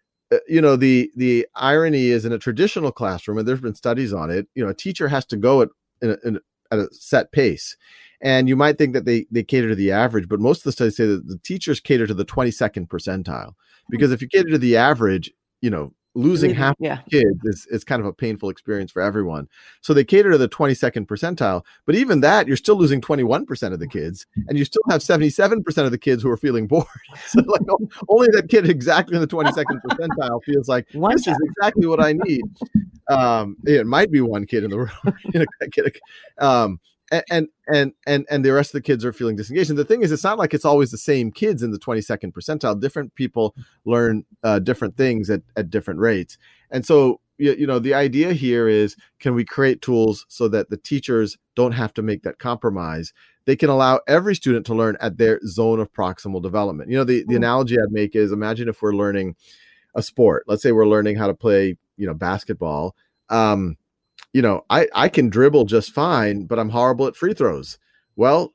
[0.48, 4.30] you know the the irony is in a traditional classroom, and there's been studies on
[4.30, 4.48] it.
[4.56, 5.70] You know, a teacher has to go at
[6.02, 6.40] in a, in,
[6.72, 7.76] at a set pace,
[8.22, 10.72] and you might think that they they cater to the average, but most of the
[10.72, 13.48] studies say that the teachers cater to the 22nd percentile.
[13.48, 13.54] Hmm.
[13.90, 17.00] Because if you cater to the average, you know, losing half yeah.
[17.10, 19.48] kids is, is kind of a painful experience for everyone.
[19.82, 23.80] So they cater to the 22nd percentile, but even that you're still losing 21% of
[23.80, 26.86] the kids and you still have 77% of the kids who are feeling bored.
[27.28, 27.62] so like
[28.10, 32.02] only that kid exactly in the 22nd percentile feels like one this is exactly what
[32.02, 32.44] I need.
[33.10, 34.90] Um, it might be one kid in the room.
[35.34, 35.98] you know, kid,
[36.40, 36.80] um,
[37.30, 39.70] and and and and the rest of the kids are feeling disengaged.
[39.70, 42.32] And the thing is, it's not like it's always the same kids in the 22nd
[42.32, 42.80] percentile.
[42.80, 46.38] Different people learn uh, different things at, at different rates.
[46.72, 50.70] And so, you, you know, the idea here is, can we create tools so that
[50.70, 53.14] the teachers don't have to make that compromise?
[53.46, 56.90] They can allow every student to learn at their zone of proximal development.
[56.90, 57.44] You know, the the hmm.
[57.44, 59.36] analogy I'd make is, imagine if we're learning
[59.96, 60.46] a sport.
[60.48, 62.96] Let's say we're learning how to play, you know, basketball.
[63.30, 63.78] Um,
[64.34, 67.78] you know, I, I can dribble just fine, but I'm horrible at free throws.
[68.16, 68.54] Well,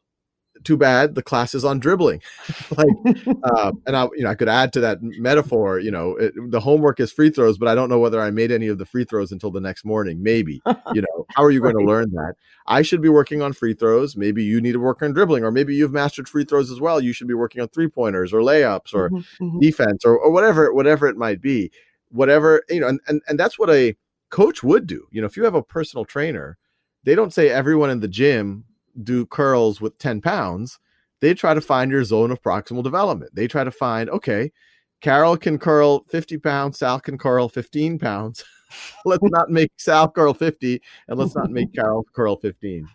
[0.65, 2.21] too bad the class is on dribbling.
[2.77, 5.79] like, uh, and I, you know, I could add to that metaphor.
[5.79, 8.51] You know, it, the homework is free throws, but I don't know whether I made
[8.51, 10.23] any of the free throws until the next morning.
[10.23, 10.61] Maybe,
[10.95, 12.35] you know, how are you going to learn that?
[12.67, 14.17] I should be working on free throws.
[14.17, 17.01] Maybe you need to work on dribbling, or maybe you've mastered free throws as well.
[17.01, 19.59] You should be working on three pointers or layups or mm-hmm, mm-hmm.
[19.61, 21.71] defense or, or whatever, whatever it might be.
[22.11, 23.97] Whatever you know, and, and and that's what a
[24.31, 25.07] coach would do.
[25.11, 26.59] You know, if you have a personal trainer,
[27.05, 28.65] they don't say everyone in the gym
[29.03, 30.79] do curls with 10 pounds.
[31.21, 33.35] They try to find your zone of proximal development.
[33.35, 34.53] They try to find, okay,
[35.01, 38.45] Carol can curl 50 pounds, Sal can curl 15 pounds.
[39.05, 42.89] let's not make Sal curl 50 and let's not make Carol curl 15.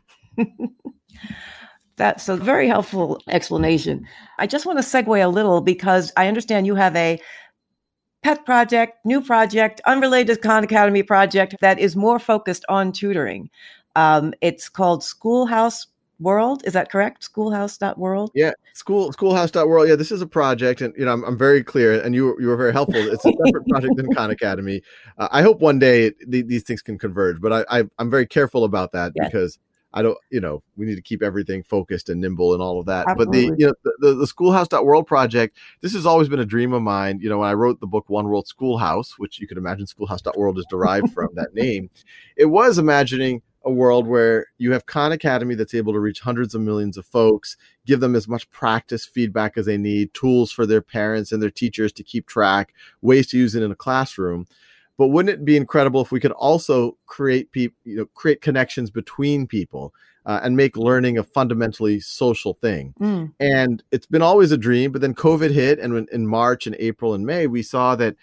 [1.98, 4.08] That's a very helpful explanation.
[4.39, 7.20] I just want to segue a little because I understand you have a
[8.23, 13.49] pet project, new project, unrelated Khan Academy project that is more focused on tutoring.
[13.95, 15.88] Um, it's called Schoolhouse
[16.19, 16.62] World.
[16.65, 17.23] Is that correct?
[17.23, 18.31] Schoolhouse.world?
[18.36, 19.89] Yeah, school schoolhouse.world.
[19.89, 22.47] Yeah, this is a project, and you know, I'm, I'm very clear, and you you
[22.47, 23.01] were very helpful.
[23.01, 24.81] It's a separate project than Khan Academy.
[25.17, 28.27] Uh, I hope one day the, these things can converge, but I, I am very
[28.27, 29.27] careful about that yes.
[29.27, 29.60] because
[29.93, 32.86] I don't, you know, we need to keep everything focused and nimble and all of
[32.86, 33.08] that.
[33.08, 33.25] Absolutely.
[33.25, 36.73] But the, you know, the, the, the schoolhouse.world project, this has always been a dream
[36.73, 37.19] of mine.
[37.21, 40.58] You know, when I wrote the book One World Schoolhouse, which you can imagine schoolhouse.world
[40.60, 41.89] is derived from that name,
[42.38, 46.56] it was imagining a world where you have Khan Academy that's able to reach hundreds
[46.56, 50.65] of millions of folks, give them as much practice feedback as they need, tools for
[50.65, 54.47] their parents and their teachers to keep track, ways to use it in a classroom.
[54.97, 58.91] But wouldn't it be incredible if we could also create people, you know, create connections
[58.91, 59.93] between people
[60.25, 62.93] uh, and make learning a fundamentally social thing?
[62.99, 63.34] Mm.
[63.39, 66.75] And it's been always a dream, but then COVID hit, and when, in March and
[66.80, 68.15] April and May, we saw that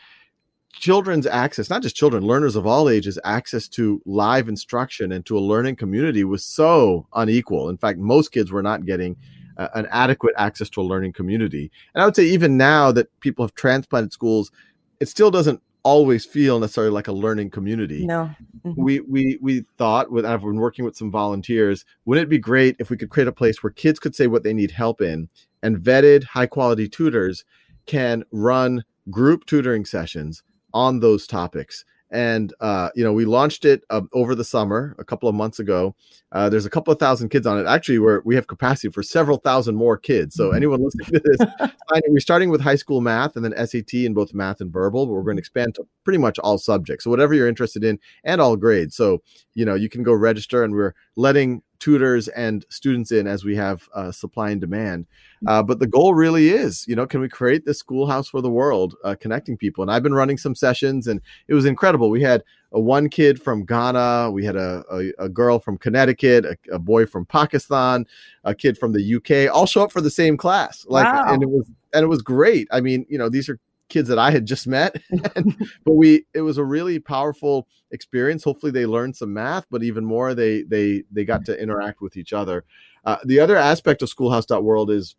[0.73, 5.37] children's access, not just children, learners of all ages, access to live instruction and to
[5.37, 7.69] a learning community was so unequal.
[7.69, 9.17] In fact, most kids were not getting
[9.57, 11.71] uh, an adequate access to a learning community.
[11.95, 14.53] And I would say even now that people have transplanted schools,
[15.01, 18.05] it still doesn't always feel necessarily like a learning community.
[18.05, 18.31] No.
[18.65, 18.83] Mm-hmm.
[18.83, 22.77] We we we thought with I've been working with some volunteers, wouldn't it be great
[22.79, 25.29] if we could create a place where kids could say what they need help in
[25.63, 27.45] and vetted high quality tutors
[27.87, 30.43] can run group tutoring sessions
[30.75, 35.05] on those topics and uh, you know we launched it uh, over the summer a
[35.05, 35.95] couple of months ago.
[36.33, 37.67] Uh, there's a couple of thousand kids on it.
[37.67, 40.35] Actually we're, we have capacity for several thousand more kids.
[40.35, 40.57] So mm-hmm.
[40.57, 41.73] anyone listening to this
[42.09, 45.13] we're starting with high school math and then SAT in both math and verbal but
[45.13, 48.41] we're going to expand to pretty much all subjects so whatever you're interested in and
[48.41, 49.21] all grades so
[49.55, 53.55] you know you can go register and we're letting tutors and students in as we
[53.55, 55.07] have uh, supply and demand.
[55.45, 55.51] Mm.
[55.51, 58.51] Uh, but the goal really is, you know, can we create this schoolhouse for the
[58.51, 59.83] world, uh, connecting people?
[59.83, 62.11] And I've been running some sessions, and it was incredible.
[62.11, 62.43] We had
[62.73, 66.79] a one kid from Ghana, we had a, a, a girl from Connecticut, a, a,
[66.79, 68.07] boy from Pakistan,
[68.45, 70.85] a kid from the UK, all show up for the same class.
[70.89, 71.33] Like, wow.
[71.33, 72.69] and it was and it was great.
[72.71, 74.97] I mean, you know, these are kids that I had just met,
[75.85, 78.45] but we it was a really powerful experience.
[78.45, 82.17] Hopefully, they learned some math, but even more, they they they got to interact with
[82.17, 82.65] each other.
[83.05, 85.17] Uh, the other aspect of Schoolhouse.World is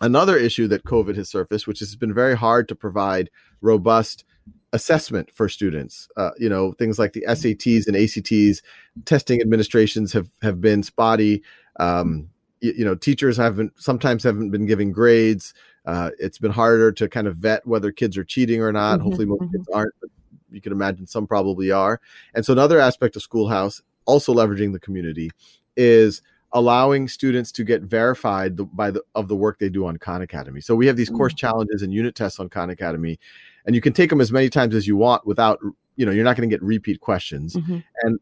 [0.00, 4.24] another issue that COVID has surfaced, which has been very hard to provide robust
[4.72, 6.08] assessment for students.
[6.16, 8.62] Uh, you know, things like the SATs and ACTs,
[9.04, 11.42] testing administrations have have been spotty.
[11.80, 15.54] Um, you, you know, teachers haven't sometimes haven't been giving grades.
[15.88, 18.96] Uh, it's been harder to kind of vet whether kids are cheating or not.
[18.96, 19.56] Mm-hmm, Hopefully, most mm-hmm.
[19.56, 20.10] kids aren't, but
[20.50, 21.98] you can imagine some probably are.
[22.34, 25.30] And so, another aspect of Schoolhouse, also leveraging the community,
[25.78, 26.20] is
[26.52, 30.20] allowing students to get verified the, by the of the work they do on Khan
[30.20, 30.60] Academy.
[30.60, 31.16] So we have these mm-hmm.
[31.16, 33.18] course challenges and unit tests on Khan Academy,
[33.64, 35.58] and you can take them as many times as you want without
[35.96, 37.78] you know you're not going to get repeat questions mm-hmm.
[38.02, 38.20] and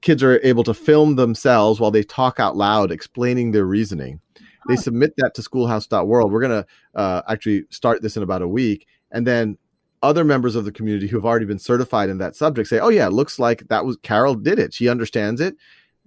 [0.00, 4.20] kids are able to film themselves while they talk out loud explaining their reasoning
[4.68, 6.32] they submit that to schoolhouse.world.
[6.32, 6.66] We're going to
[6.98, 8.86] uh, actually start this in about a week.
[9.10, 9.58] And then
[10.02, 12.88] other members of the community who have already been certified in that subject say, oh,
[12.88, 14.74] yeah, it looks like that was Carol did it.
[14.74, 15.56] She understands it.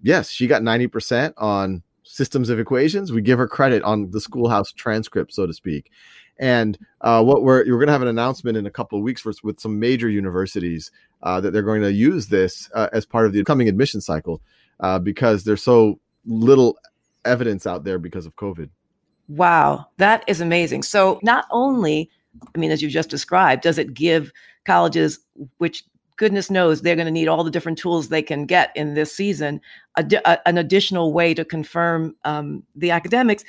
[0.02, 3.12] Yes, she got 90% on systems of equations.
[3.12, 5.92] We give her credit on the schoolhouse transcript, so to speak.
[6.40, 9.22] And uh, what we're we're going to have an announcement in a couple of weeks
[9.22, 10.92] for, with some major universities
[11.24, 14.42] uh, that they're going to use this uh, as part of the coming admission cycle
[14.80, 16.78] uh, because there's so little
[17.28, 18.70] evidence out there because of COVID.
[19.28, 20.84] Wow, that is amazing.
[20.84, 22.10] So not only,
[22.56, 24.32] I mean, as you've just described, does it give
[24.66, 25.20] colleges,
[25.58, 25.84] which
[26.18, 29.16] goodness knows they're going to need all the different tools they can get in this
[29.16, 29.62] season,
[29.98, 33.44] a, a, an additional way to confirm um, the academics.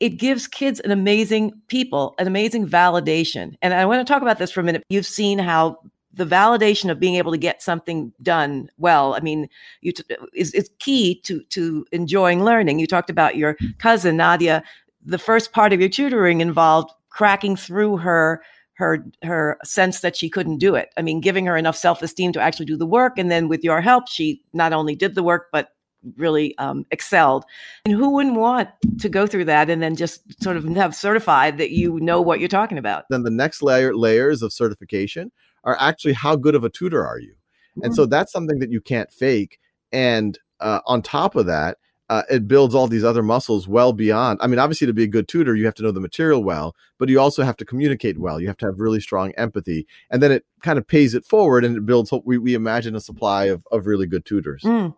[0.00, 3.54] It gives kids an amazing people, an amazing validation.
[3.62, 4.82] And I want to talk about this for a minute.
[4.88, 5.78] You've seen how
[6.14, 9.48] the validation of being able to get something done well i mean
[9.80, 12.78] you t- is, is key to to enjoying learning.
[12.78, 14.62] You talked about your cousin nadia.
[15.04, 18.42] The first part of your tutoring involved cracking through her
[18.74, 20.90] her her sense that she couldn't do it.
[20.96, 23.80] I mean giving her enough self-esteem to actually do the work and then with your
[23.80, 25.70] help she not only did the work but
[26.16, 27.44] really um, excelled.
[27.84, 31.58] And who wouldn't want to go through that and then just sort of have certified
[31.58, 33.04] that you know what you're talking about?
[33.08, 35.30] Then the next layer layers of certification
[35.64, 37.32] are actually how good of a tutor are you?
[37.32, 37.84] Mm-hmm.
[37.84, 39.58] and so that's something that you can't fake.
[39.92, 41.78] And uh, on top of that
[42.10, 45.08] uh, it builds all these other muscles well beyond i mean obviously to be a
[45.08, 48.16] good tutor you have to know the material well but you also have to communicate
[48.20, 48.40] well.
[48.40, 49.88] You have to have really strong empathy.
[50.12, 53.00] And then it kind of pays it forward and it builds we, we imagine a
[53.00, 54.62] supply of, of really good tutors.
[54.62, 54.94] Mm.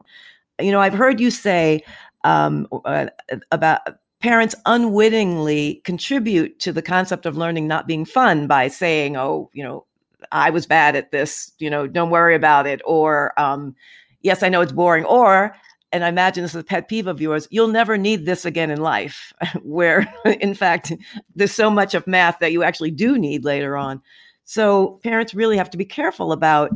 [0.61, 1.83] you know i've heard you say
[2.25, 3.07] um, uh,
[3.53, 3.81] about
[4.21, 9.65] parents unwittingly contribute to the concept of learning not being fun by saying oh you
[9.65, 9.87] know
[10.33, 12.81] I was bad at this, you know, don't worry about it.
[12.85, 13.75] Or, um,
[14.23, 15.05] yes, I know it's boring.
[15.05, 15.55] Or,
[15.93, 18.71] and I imagine this is a pet peeve of yours, you'll never need this again
[18.71, 19.33] in life,
[19.63, 20.93] where in fact,
[21.35, 24.03] there's so much of math that you actually do need later on.
[24.45, 26.71] So parents really have to be careful about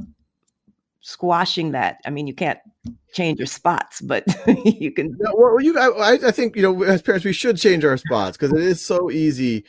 [1.01, 1.99] squashing that.
[2.05, 2.59] I mean, you can't
[3.13, 4.25] change your spots, but
[4.65, 5.17] you can.
[5.19, 8.53] well, you, I, I think you know, as parents, we should change our spots because
[8.53, 9.65] it is so easy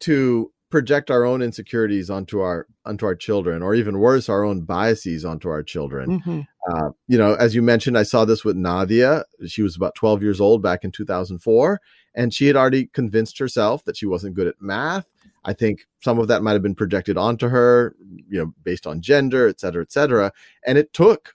[0.00, 4.62] to project our own insecurities onto our onto our children or even worse our own
[4.62, 6.20] biases onto our children.
[6.20, 6.40] Mm-hmm.
[6.70, 9.24] uh, you know as you mentioned i saw this with nadia.
[9.46, 11.80] She was about 12 years old back in 2004
[12.14, 15.08] and she had already convinced herself that she wasn't good at math.
[15.44, 17.94] I think some of that might have been projected onto her
[18.28, 20.32] you know based on gender et cetera et cetera
[20.66, 21.34] and it took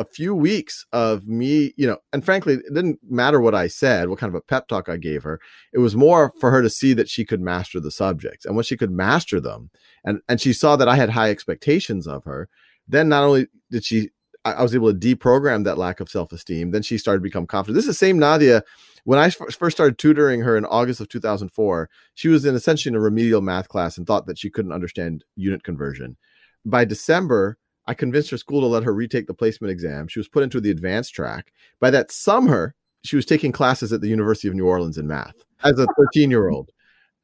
[0.00, 4.08] a few weeks of me, you know, and frankly, it didn't matter what I said,
[4.08, 5.38] what kind of a pep talk I gave her.
[5.74, 8.46] It was more for her to see that she could master the subjects.
[8.46, 9.68] And when she could master them,
[10.02, 12.48] and, and she saw that I had high expectations of her,
[12.88, 14.08] then not only did she,
[14.42, 17.46] I was able to deprogram that lack of self esteem, then she started to become
[17.46, 17.74] confident.
[17.74, 18.64] This is the same Nadia.
[19.04, 22.96] When I first started tutoring her in August of 2004, she was in essentially in
[22.96, 26.16] a remedial math class and thought that she couldn't understand unit conversion.
[26.64, 27.58] By December,
[27.90, 30.06] I convinced her school to let her retake the placement exam.
[30.06, 31.52] She was put into the advanced track.
[31.80, 35.34] By that summer, she was taking classes at the University of New Orleans in math
[35.64, 36.70] as a 13 year old.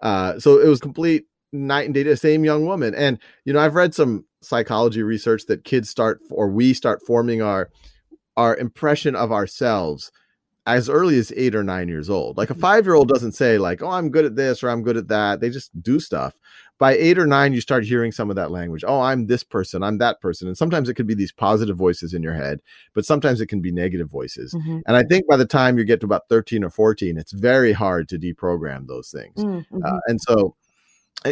[0.01, 2.03] Uh, so it was complete night and day.
[2.03, 6.19] The same young woman, and you know, I've read some psychology research that kids start
[6.33, 7.71] or we start forming our
[8.37, 10.11] our impression of ourselves
[10.67, 12.37] as early as eight or nine years old.
[12.37, 14.83] Like a five year old doesn't say like, "Oh, I'm good at this" or "I'm
[14.83, 16.35] good at that." They just do stuff
[16.79, 18.85] by eight or nine, you start hearing some of that language.
[18.87, 20.47] Oh, I'm this person, I'm that person.
[20.49, 22.61] And sometimes it could be these positive voices in your head,
[22.95, 24.55] but sometimes it can be negative voices.
[24.55, 24.81] Mm-hmm.
[24.87, 27.73] And I think by the time you get to about 13 or 14, it's very
[27.73, 29.37] hard to deprogram those things.
[29.37, 29.85] Mm, mm-hmm.
[29.85, 30.55] Uh, and so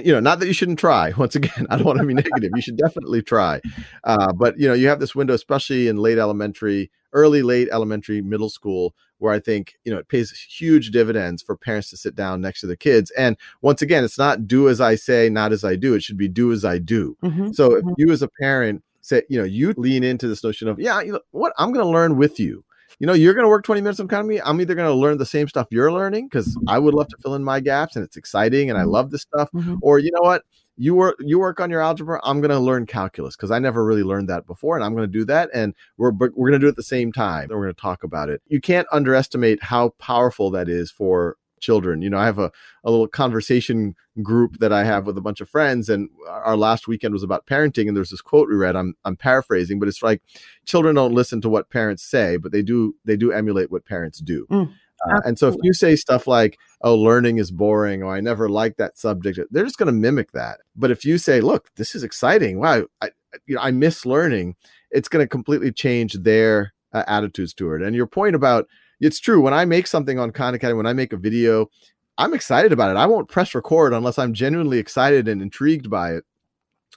[0.03, 1.13] you know, not that you shouldn't try.
[1.17, 2.51] Once again, I don't want to be negative.
[2.55, 3.61] You should definitely try.
[4.03, 8.21] Uh, but you know, you have this window, especially in late elementary, early, late elementary,
[8.21, 12.15] middle school, where I think you know it pays huge dividends for parents to sit
[12.15, 13.11] down next to the kids.
[13.13, 15.95] And once again, it's not do as I say, not as I do.
[15.95, 17.17] It should be do as I do.
[17.23, 17.53] Mm-hmm.
[17.53, 17.95] So if mm-hmm.
[17.97, 21.13] you as a parent say, you know, you lean into this notion of, yeah, you
[21.13, 22.65] know, what I'm going to learn with you
[22.99, 24.41] you know, you're going to work 20 minutes on Khan Academy.
[24.43, 27.17] I'm either going to learn the same stuff you're learning because I would love to
[27.19, 28.91] fill in my gaps and it's exciting and I mm-hmm.
[28.91, 29.51] love this stuff.
[29.53, 29.77] Mm-hmm.
[29.83, 30.43] Or you know what?
[30.77, 32.21] You work you work on your algebra.
[32.25, 35.09] I'm going to learn calculus because I never really learned that before, and I'm going
[35.09, 35.51] to do that.
[35.55, 37.49] And we're we're going to do it at the same time.
[37.49, 38.43] We're going to talk about it.
[38.49, 42.03] You can't underestimate how powerful that is for children.
[42.03, 42.53] You know, I have a,
[42.85, 46.87] a little conversation group that I have with a bunch of friends, and our last
[46.87, 47.89] weekend was about parenting.
[47.89, 48.77] And there's this quote we read.
[48.77, 50.23] I'm I'm paraphrasing, but it's like
[50.67, 54.19] children don't listen to what parents say, but they do they do emulate what parents
[54.19, 54.47] do.
[54.51, 54.73] Mm.
[55.09, 58.49] Uh, and so if you say stuff like, oh, learning is boring, or I never
[58.49, 60.61] liked that subject, they're just going to mimic that.
[60.77, 63.11] But if you say, look, this is exciting, wow, I,
[63.47, 64.57] you know, I miss learning,
[64.91, 67.87] it's going to completely change their uh, attitudes toward it.
[67.87, 68.67] And your point about
[69.01, 69.41] it's true.
[69.41, 71.69] When I make something on Khan Academy, when I make a video,
[72.17, 72.97] I'm excited about it.
[72.97, 76.25] I won't press record unless I'm genuinely excited and intrigued by it.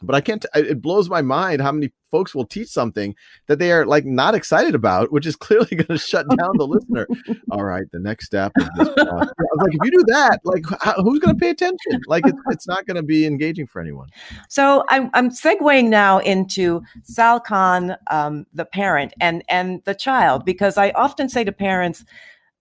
[0.01, 3.15] But I can't, it blows my mind how many folks will teach something
[3.47, 6.67] that they are like not excited about, which is clearly going to shut down the
[6.67, 7.07] listener.
[7.51, 8.89] All right, the next step is this.
[8.89, 10.65] I was like, if you do that, like,
[10.97, 12.01] who's going to pay attention?
[12.07, 14.09] Like, it's, it's not going to be engaging for anyone.
[14.49, 20.45] So I'm, I'm segueing now into Sal Khan, um, the parent, and and the child,
[20.45, 22.05] because I often say to parents,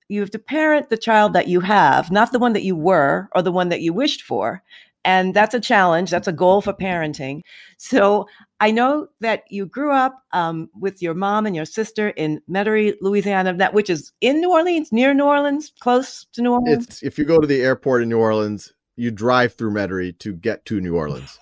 [0.09, 3.29] you have to parent the child that you have, not the one that you were
[3.35, 4.62] or the one that you wished for.
[5.06, 6.10] And that's a challenge.
[6.10, 7.42] That's a goal for parenting.
[7.78, 8.26] So
[8.58, 12.96] I know that you grew up um, with your mom and your sister in Metairie,
[13.00, 16.86] Louisiana, that which is in New Orleans, near New Orleans, close to New Orleans.
[16.86, 20.34] It's, if you go to the airport in New Orleans, you drive through Metairie to
[20.34, 21.38] get to New Orleans.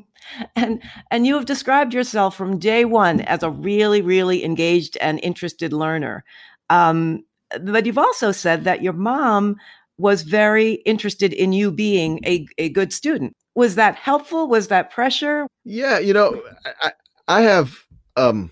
[0.56, 5.20] and and you have described yourself from day one as a really, really engaged and
[5.22, 6.24] interested learner.
[6.70, 7.24] Um,
[7.60, 9.56] but you've also said that your mom
[9.98, 13.34] was very interested in you being a, a good student.
[13.54, 14.48] Was that helpful?
[14.48, 15.46] Was that pressure?
[15.64, 16.42] Yeah you know
[16.82, 16.92] i,
[17.28, 17.84] I have
[18.16, 18.50] um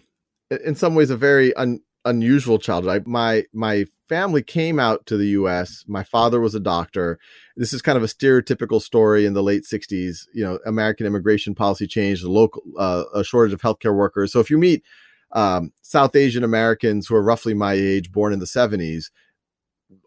[0.50, 3.02] in some ways a very un, unusual childhood.
[3.02, 7.18] I, my my family came out to the us my father was a doctor.
[7.56, 11.54] This is kind of a stereotypical story in the late 60s you know american immigration
[11.54, 14.32] policy changed the local uh, a shortage of healthcare workers.
[14.32, 14.82] So if you meet
[15.32, 19.10] um, south asian americans who are roughly my age born in the 70s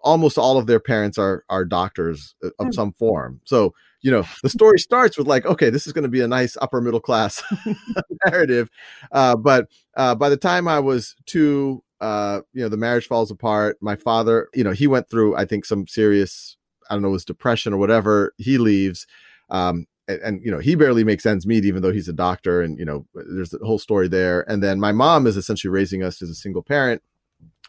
[0.02, 2.74] almost all of their parents are are doctors of mm.
[2.74, 3.42] some form.
[3.46, 6.28] So you know the story starts with like okay this is going to be a
[6.28, 7.42] nice upper middle class
[8.26, 8.70] narrative.
[9.12, 9.68] Uh, but
[9.98, 13.78] uh, by the time i was two uh, you know the marriage falls apart.
[13.82, 16.58] My father you know he went through i think some serious
[16.90, 18.34] i don't know it was depression or whatever.
[18.38, 19.08] He leaves
[19.50, 22.62] um, and, and, you know he barely makes ends meet even though he's a doctor
[22.62, 24.50] and you know there's a whole story there.
[24.50, 27.02] And then my mom is essentially raising us as a single parent.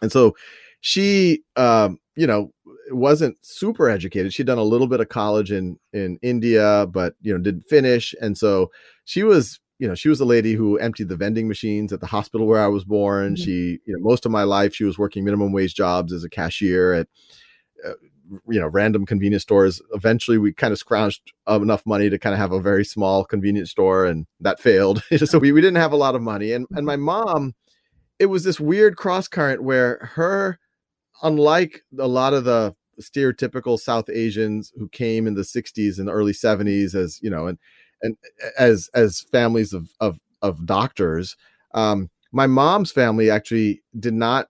[0.03, 0.35] And so
[0.85, 2.53] she um, you know
[2.91, 4.35] wasn't super educated.
[4.35, 8.15] She'd done a little bit of college in in india but you know didn't finish.
[8.21, 8.71] And so
[9.07, 12.07] she was you know she was a lady who emptied the vending machines at the
[12.07, 13.35] hospital where i was born.
[13.35, 13.45] Mm-hmm.
[13.45, 16.29] she you know most of my life she was working minimum wage jobs as a
[16.29, 17.09] cashier at
[17.87, 17.95] uh,
[18.47, 19.81] you know random convenience stores.
[19.95, 23.71] Eventually we kind of scrounged enough money to kind of have a very small convenience
[23.71, 25.03] store and that failed.
[25.17, 26.53] So we, we didn't have a lot of money.
[26.53, 27.55] And and my mom
[28.19, 30.59] it was this weird cross current where her
[31.23, 36.33] unlike a lot of the stereotypical South Asians who came in the 60s and early
[36.33, 37.59] 70s as you know and
[38.03, 38.17] and
[38.59, 41.37] as as families of of of doctors
[41.73, 44.49] um my mom's family actually did not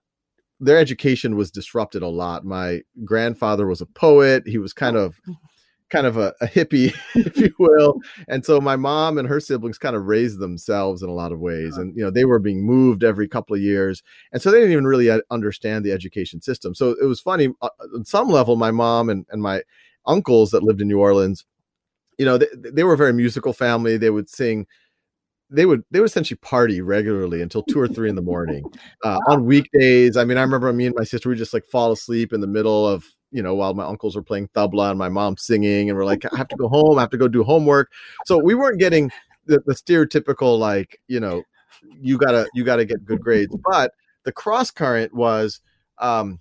[0.59, 2.45] their education was disrupted a lot.
[2.45, 4.47] My grandfather was a poet.
[4.47, 5.33] He was kind of mm-hmm
[5.95, 8.01] kind of a, a hippie, if you will.
[8.27, 11.39] And so my mom and her siblings kind of raised themselves in a lot of
[11.39, 11.77] ways.
[11.77, 14.03] And, you know, they were being moved every couple of years.
[14.33, 16.75] And so they didn't even really uh, understand the education system.
[16.75, 17.49] So it was funny.
[17.61, 19.63] Uh, on some level, my mom and, and my
[20.05, 21.45] uncles that lived in New Orleans,
[22.19, 23.97] you know, they, they were a very musical family.
[23.97, 24.67] They would sing
[25.51, 28.65] they would they would essentially party regularly until two or three in the morning
[29.03, 30.17] uh, on weekdays.
[30.17, 32.47] I mean, I remember me and my sister would just like fall asleep in the
[32.47, 35.97] middle of you know, while my uncles were playing tabla and my mom singing, and
[35.97, 37.91] we're like, I have to go home, I have to go do homework.
[38.25, 39.11] So we weren't getting
[39.45, 41.43] the, the stereotypical like, you know,
[42.01, 43.55] you gotta you gotta get good grades.
[43.69, 43.91] But
[44.23, 45.61] the cross current was
[45.99, 46.39] um,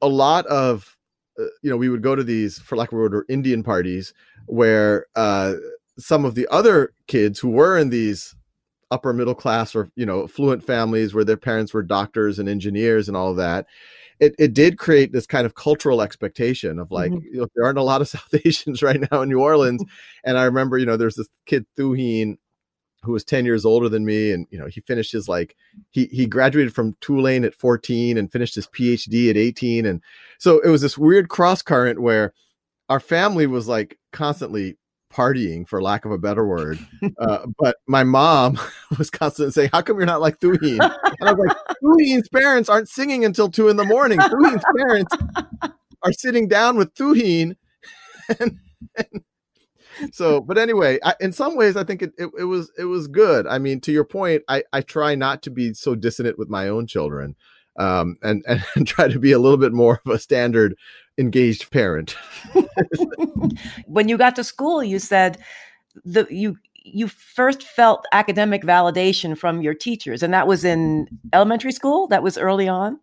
[0.00, 0.96] a lot of
[1.38, 3.62] uh, you know we would go to these for lack of a word or Indian
[3.62, 4.14] parties
[4.46, 5.54] where uh,
[5.98, 8.34] some of the other kids who were in these
[8.90, 13.08] upper middle class or you know fluent families where their parents were doctors and engineers
[13.08, 13.66] and all of that
[14.20, 17.26] it, it did create this kind of cultural expectation of like mm-hmm.
[17.34, 19.84] you know, there aren't a lot of south asians right now in new orleans.
[20.24, 22.38] And i remember you know there's this kid thuheen
[23.02, 25.56] who was 10 years older than me and you know he finished his like
[25.90, 30.00] he he graduated from tulane at 14 and finished his phd at 18 and
[30.38, 32.32] so it was this weird cross current where
[32.88, 34.76] our family was like constantly
[35.14, 36.78] partying for lack of a better word
[37.18, 38.58] uh, but my mom
[38.98, 40.80] was constantly saying how come you're not like Thuheen?
[41.20, 44.18] and i was like Thuheen's parents aren't singing until two in the morning.
[44.18, 45.14] Thuheen's parents
[46.02, 47.56] are sitting down with Thuheen.
[48.40, 48.58] And,
[48.96, 52.86] and so but anyway I, in some ways i think it, it, it, was it
[52.86, 53.46] was good.
[53.46, 56.68] I mean to your point i i try not to be so dissonant with my
[56.68, 57.36] own children
[57.78, 60.74] um and and try to be a little bit more of a standard
[61.18, 62.16] engaged parent
[63.86, 65.38] when you got to school you said
[66.04, 71.72] the you you first felt academic validation from your teachers and that was in elementary
[71.72, 72.98] school that was early on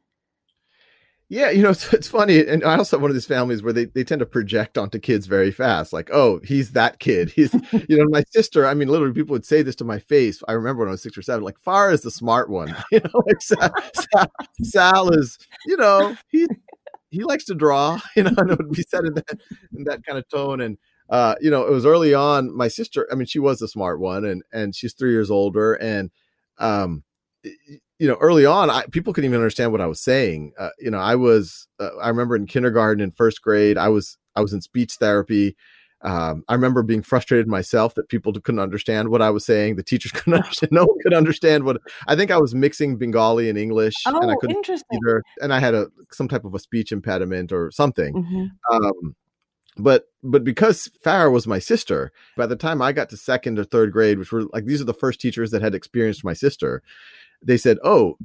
[1.31, 2.45] yeah, you know, it's, it's, funny.
[2.45, 4.99] And I also have one of these families where they, they tend to project onto
[4.99, 5.93] kids very fast.
[5.93, 7.29] Like, oh, he's that kid.
[7.35, 7.53] He's,
[7.87, 10.43] you know, my sister, I mean, literally people would say this to my face.
[10.49, 12.75] I remember when I was six or seven, like, Farah is the smart one.
[12.91, 14.31] You know, like Sal, Sal,
[14.61, 16.45] Sal is, you know, he,
[17.11, 19.39] he likes to draw, you know, and it would be said in that,
[19.77, 20.61] in that kind of tone.
[20.61, 20.77] And,
[21.09, 22.55] uh, you know, it was early on.
[22.55, 25.73] My sister, I mean, she was the smart one and, and she's three years older.
[25.73, 26.09] And,
[26.57, 27.03] um,
[27.43, 30.53] you know, early on, I, people couldn't even understand what I was saying.
[30.57, 34.17] Uh, you know, I was, uh, I remember in kindergarten and first grade, I was,
[34.35, 35.55] I was in speech therapy.
[36.03, 39.75] Um, I remember being frustrated myself that people couldn't understand what I was saying.
[39.75, 40.71] The teachers couldn't understand.
[40.71, 44.31] No one could understand what I think I was mixing Bengali and English, oh, and
[44.31, 44.99] I couldn't interesting.
[45.03, 45.23] either.
[45.41, 48.13] And I had a some type of a speech impediment or something.
[48.13, 48.75] Mm-hmm.
[48.75, 49.15] Um,
[49.77, 53.63] but but because Farah was my sister, by the time I got to second or
[53.63, 56.81] third grade, which were like these are the first teachers that had experienced my sister,
[57.41, 58.17] they said, "Oh,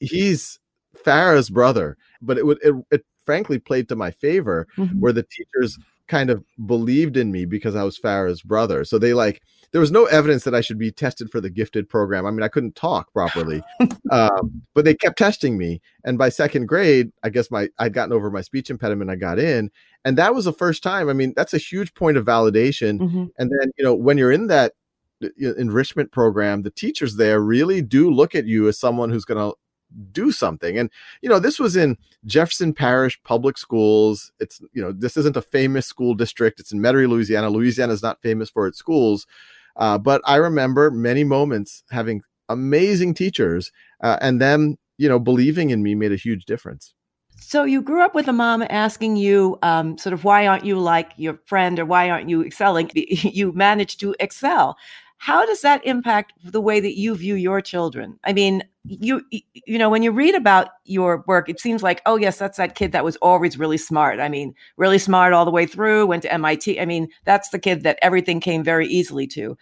[0.00, 0.58] he's
[1.04, 5.00] Farah's brother," but it would it, it frankly played to my favor, mm-hmm.
[5.00, 5.78] where the teachers
[6.08, 8.84] kind of believed in me because I was Farah's brother.
[8.84, 9.42] So they like
[9.72, 12.26] there was no evidence that I should be tested for the gifted program.
[12.26, 13.62] I mean, I couldn't talk properly,
[14.12, 15.80] um, but they kept testing me.
[16.04, 19.10] And by second grade, I guess my I'd gotten over my speech impediment.
[19.10, 19.70] I got in,
[20.04, 21.08] and that was the first time.
[21.08, 22.98] I mean, that's a huge point of validation.
[22.98, 23.24] Mm-hmm.
[23.38, 24.74] And then you know when you're in that
[25.38, 29.56] enrichment program, the teachers there really do look at you as someone who's going to
[30.12, 30.78] do something.
[30.78, 30.90] And
[31.22, 34.32] you know, this was in Jefferson Parish Public Schools.
[34.40, 36.60] It's you know, this isn't a famous school district.
[36.60, 37.50] It's in Metairie, Louisiana.
[37.50, 39.26] Louisiana is not famous for its schools,
[39.76, 43.72] uh, but I remember many moments having amazing teachers,
[44.02, 46.94] uh, and them you know believing in me made a huge difference.
[47.36, 50.78] So you grew up with a mom asking you, um, sort of, why aren't you
[50.78, 52.90] like your friend, or why aren't you excelling?
[52.94, 54.76] You managed to excel
[55.18, 58.18] how does that impact the way that you view your children?
[58.24, 62.16] I mean you you know when you read about your work it seems like oh
[62.16, 64.20] yes that's that kid that was always really smart.
[64.20, 67.58] I mean really smart all the way through went to mit i mean that's the
[67.58, 69.56] kid that everything came very easily to.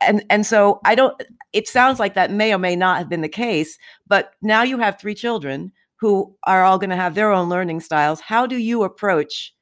[0.00, 1.20] And and so i don't
[1.52, 4.78] it sounds like that may or may not have been the case but now you
[4.78, 5.72] have three children
[6.04, 8.20] who are all going to have their own learning styles.
[8.20, 9.53] How do you approach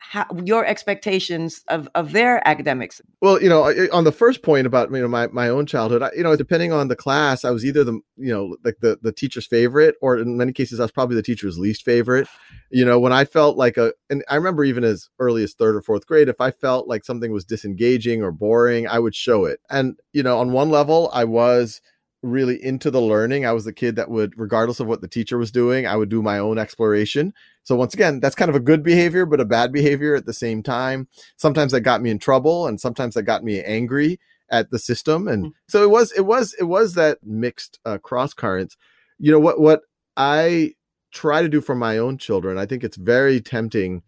[0.00, 3.00] how, your expectations of, of their academics?
[3.20, 6.10] Well, you know, on the first point about you know my, my own childhood, I,
[6.16, 9.12] you know, depending on the class, I was either the you know like the the
[9.12, 12.26] teacher's favorite, or in many cases, I was probably the teacher's least favorite.
[12.70, 15.76] You know, when I felt like a, and I remember even as early as third
[15.76, 19.44] or fourth grade, if I felt like something was disengaging or boring, I would show
[19.44, 19.60] it.
[19.68, 21.80] And you know, on one level, I was
[22.22, 23.46] really into the learning.
[23.46, 26.08] I was the kid that would, regardless of what the teacher was doing, I would
[26.08, 27.32] do my own exploration.
[27.62, 30.32] So once again, that's kind of a good behavior, but a bad behavior at the
[30.32, 31.08] same time.
[31.36, 35.28] Sometimes that got me in trouble, and sometimes that got me angry at the system.
[35.28, 35.52] And mm-hmm.
[35.68, 38.76] so it was, it was, it was that mixed uh, cross currents.
[39.18, 39.60] You know what?
[39.60, 39.82] What
[40.16, 40.74] I
[41.12, 44.02] try to do for my own children, I think it's very tempting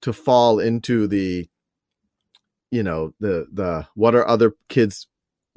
[0.00, 1.48] to fall into the,
[2.70, 5.06] you know, the the what are other kids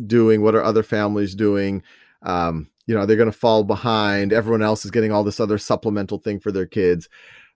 [0.06, 0.42] doing?
[0.42, 1.84] What are other families doing?
[2.22, 4.32] Um, you know, they're going to fall behind.
[4.34, 7.10] Everyone else is getting all this other supplemental thing for their kids.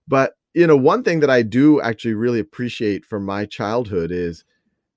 [0.08, 4.44] But, you know, one thing that I do actually really appreciate from my childhood is,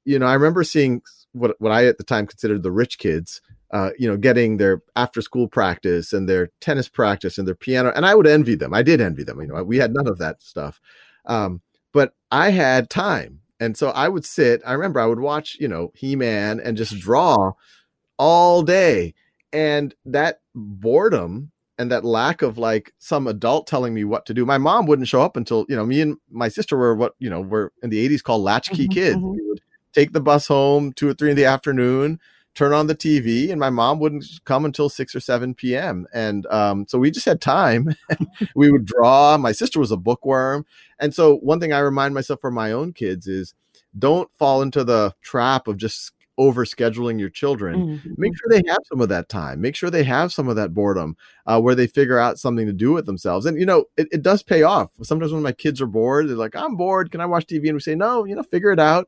[0.05, 1.01] you know, I remember seeing
[1.33, 3.41] what, what I at the time considered the rich kids,
[3.71, 7.91] uh, you know, getting their after school practice and their tennis practice and their piano.
[7.95, 8.73] And I would envy them.
[8.73, 9.39] I did envy them.
[9.39, 10.79] You know, we had none of that stuff.
[11.25, 11.61] Um,
[11.93, 15.67] but I had time and so I would sit, I remember I would watch, you
[15.67, 17.53] know, He Man and just draw
[18.17, 19.13] all day.
[19.51, 24.45] And that boredom and that lack of like some adult telling me what to do.
[24.45, 27.29] My mom wouldn't show up until, you know, me and my sister were what, you
[27.29, 29.17] know, were in the 80s called latchkey mm-hmm, kids.
[29.17, 29.31] Mm-hmm.
[29.31, 29.61] We would
[29.93, 32.19] take the bus home two or three in the afternoon,
[32.55, 36.07] turn on the TV, and my mom wouldn't come until six or seven p.m.
[36.13, 37.95] And um, so we just had time.
[38.55, 39.37] we would draw.
[39.37, 40.65] My sister was a bookworm,
[40.99, 43.53] and so one thing I remind myself for my own kids is
[43.97, 48.09] don't fall into the trap of just over scheduling your children mm-hmm.
[48.17, 50.73] make sure they have some of that time make sure they have some of that
[50.73, 54.07] boredom uh, where they figure out something to do with themselves and you know it,
[54.11, 57.21] it does pay off sometimes when my kids are bored they're like i'm bored can
[57.21, 59.07] i watch tv and we say no you know figure it out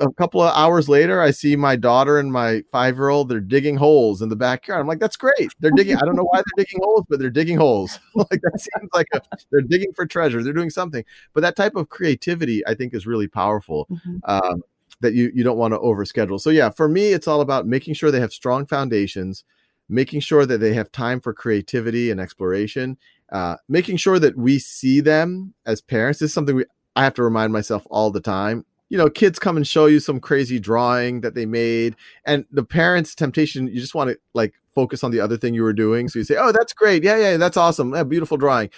[0.00, 3.40] a couple of hours later i see my daughter and my five year old they're
[3.40, 6.38] digging holes in the backyard i'm like that's great they're digging i don't know why
[6.38, 9.20] they're digging holes but they're digging holes like that seems like a,
[9.50, 13.06] they're digging for treasure they're doing something but that type of creativity i think is
[13.06, 14.16] really powerful mm-hmm.
[14.24, 14.62] um,
[15.00, 16.40] that you you don't want to overschedule.
[16.40, 19.44] So yeah, for me, it's all about making sure they have strong foundations,
[19.88, 22.98] making sure that they have time for creativity and exploration,
[23.32, 26.20] uh, making sure that we see them as parents.
[26.20, 26.64] This is something we
[26.96, 28.64] I have to remind myself all the time.
[28.88, 32.64] You know, kids come and show you some crazy drawing that they made, and the
[32.64, 36.08] parents' temptation, you just want to like focus on the other thing you were doing.
[36.08, 38.70] So you say, "Oh, that's great, yeah, yeah, that's awesome, yeah, beautiful drawing."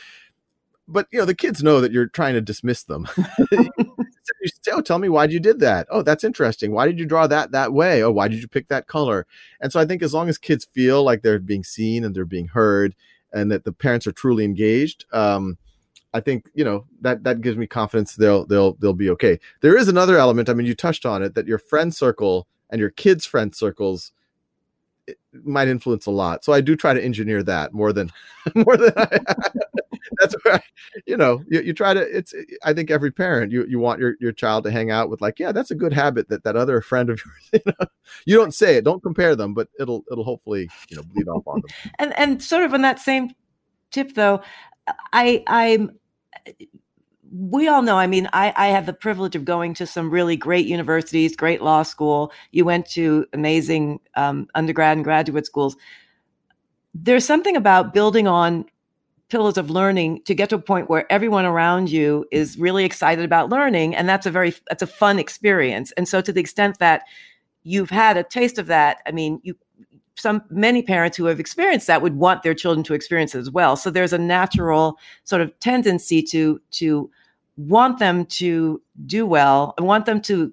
[0.89, 3.07] But you know, the kids know that you're trying to dismiss them.
[4.41, 5.87] you say, oh, tell me why you did that.
[5.91, 6.73] Oh, that's interesting.
[6.73, 8.03] Why did you draw that that way?
[8.03, 9.27] Oh, why did you pick that color?
[9.61, 12.25] And so I think as long as kids feel like they're being seen and they're
[12.25, 12.95] being heard,
[13.33, 15.59] and that the parents are truly engaged, um,
[16.13, 19.39] I think you know that that gives me confidence they'll they'll they'll be okay.
[19.61, 20.49] There is another element.
[20.49, 24.13] I mean, you touched on it that your friend circle and your kids' friend circles
[25.33, 26.45] might influence a lot.
[26.45, 28.11] So I do try to engineer that more than
[28.55, 29.19] more than I,
[30.21, 30.61] that's where I,
[31.07, 32.35] you know you, you try to it's
[32.65, 35.39] I think every parent you you want your your child to hang out with like
[35.39, 37.87] yeah that's a good habit that that other friend of yours you know
[38.27, 41.47] you don't say it don't compare them but it'll it'll hopefully you know bleed off
[41.47, 41.71] on them.
[41.99, 43.31] And and sort of on that same
[43.91, 44.43] tip though
[45.13, 46.00] I I'm
[47.33, 50.37] we all know, I mean, I, I have the privilege of going to some really
[50.37, 52.33] great universities, great law school.
[52.51, 55.77] You went to amazing um, undergrad and graduate schools.
[56.93, 58.65] There's something about building on
[59.29, 63.25] pillars of learning to get to a point where everyone around you is really excited
[63.25, 63.95] about learning.
[63.95, 65.93] And that's a very, that's a fun experience.
[65.93, 67.03] And so to the extent that
[67.63, 69.55] you've had a taste of that, I mean, you,
[70.21, 73.77] some many parents who have experienced that would want their children to experience as well.
[73.77, 77.11] So there's a natural sort of tendency to to
[77.57, 79.75] want them to do well.
[79.79, 80.53] I want them to,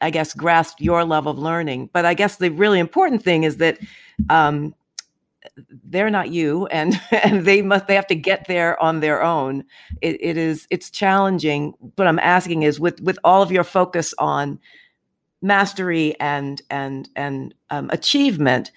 [0.00, 1.90] I guess, grasp your love of learning.
[1.92, 3.78] But I guess the really important thing is that
[4.30, 4.74] um,
[5.84, 9.64] they're not you, and and they must they have to get there on their own.
[10.00, 11.74] It, it is it's challenging.
[11.96, 14.58] But I'm asking is with with all of your focus on
[15.44, 18.72] mastery and and and um, achievement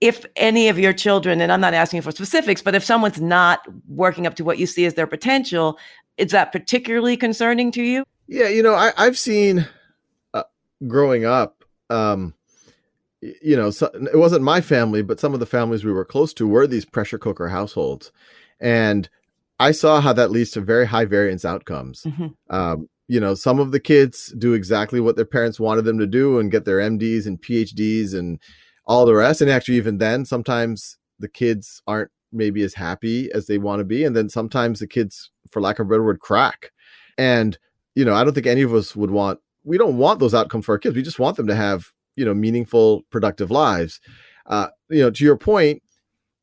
[0.00, 3.66] if any of your children, and I'm not asking for specifics, but if someone's not
[3.86, 5.78] working up to what you see as their potential,
[6.16, 8.04] is that particularly concerning to you?
[8.26, 9.68] Yeah, you know, I, have seen
[10.32, 10.44] uh,
[10.86, 12.32] growing up, um,
[13.20, 16.32] you know, so, it wasn't my family, but some of the families we were close
[16.34, 18.10] to were these pressure cooker households.
[18.58, 19.08] And
[19.58, 22.04] I saw how that leads to very high variance outcomes.
[22.04, 22.28] Mm-hmm.
[22.48, 26.06] Um, you know, some of the kids do exactly what their parents wanted them to
[26.06, 28.38] do and get their MDs and PhDs and
[28.86, 29.40] all the rest.
[29.40, 33.84] And actually, even then, sometimes the kids aren't maybe as happy as they want to
[33.84, 34.04] be.
[34.04, 36.70] And then sometimes the kids, for lack of a better word, crack.
[37.18, 37.58] And,
[37.96, 40.64] you know, I don't think any of us would want, we don't want those outcomes
[40.64, 40.94] for our kids.
[40.94, 44.00] We just want them to have, you know, meaningful, productive lives.
[44.46, 45.82] Uh, you know, to your point,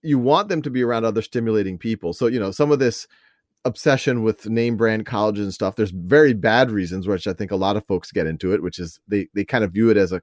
[0.02, 2.12] you want them to be around other stimulating people.
[2.12, 3.08] So, you know, some of this
[3.68, 7.56] obsession with name brand colleges and stuff, there's very bad reasons, which I think a
[7.56, 10.12] lot of folks get into it, which is they, they kind of view it as
[10.12, 10.22] a,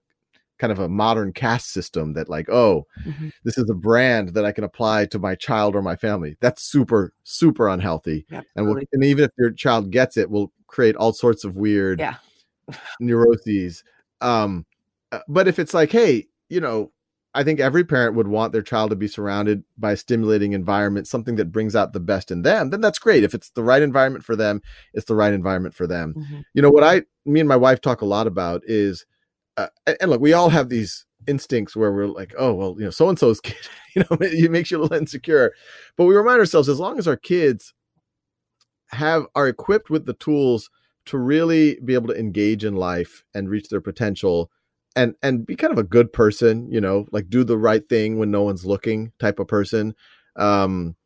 [0.58, 3.28] kind of a modern caste system that like oh mm-hmm.
[3.44, 6.62] this is a brand that i can apply to my child or my family that's
[6.62, 8.24] super super unhealthy
[8.54, 11.98] and, will, and even if your child gets it will create all sorts of weird
[11.98, 12.14] yeah.
[13.00, 13.82] neuroses
[14.20, 14.64] um
[15.10, 16.92] uh, but if it's like hey you know
[17.34, 21.06] i think every parent would want their child to be surrounded by a stimulating environment
[21.06, 23.82] something that brings out the best in them then that's great if it's the right
[23.82, 24.60] environment for them
[24.92, 26.40] it's the right environment for them mm-hmm.
[26.54, 29.06] you know what i me and my wife talk a lot about is
[29.56, 29.68] uh,
[30.00, 33.08] and look, we all have these instincts where we're like, oh, well, you know, so
[33.08, 33.56] and so's kid,
[33.94, 35.52] you know, it makes you a little insecure.
[35.96, 37.72] But we remind ourselves as long as our kids
[38.88, 40.70] have are equipped with the tools
[41.06, 44.50] to really be able to engage in life and reach their potential
[44.96, 48.18] and and be kind of a good person, you know, like do the right thing
[48.18, 49.94] when no one's looking type of person.
[50.36, 50.96] Um,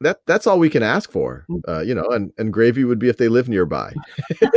[0.00, 1.60] that that's all we can ask for mm.
[1.68, 3.92] uh, you know and and gravy would be if they live nearby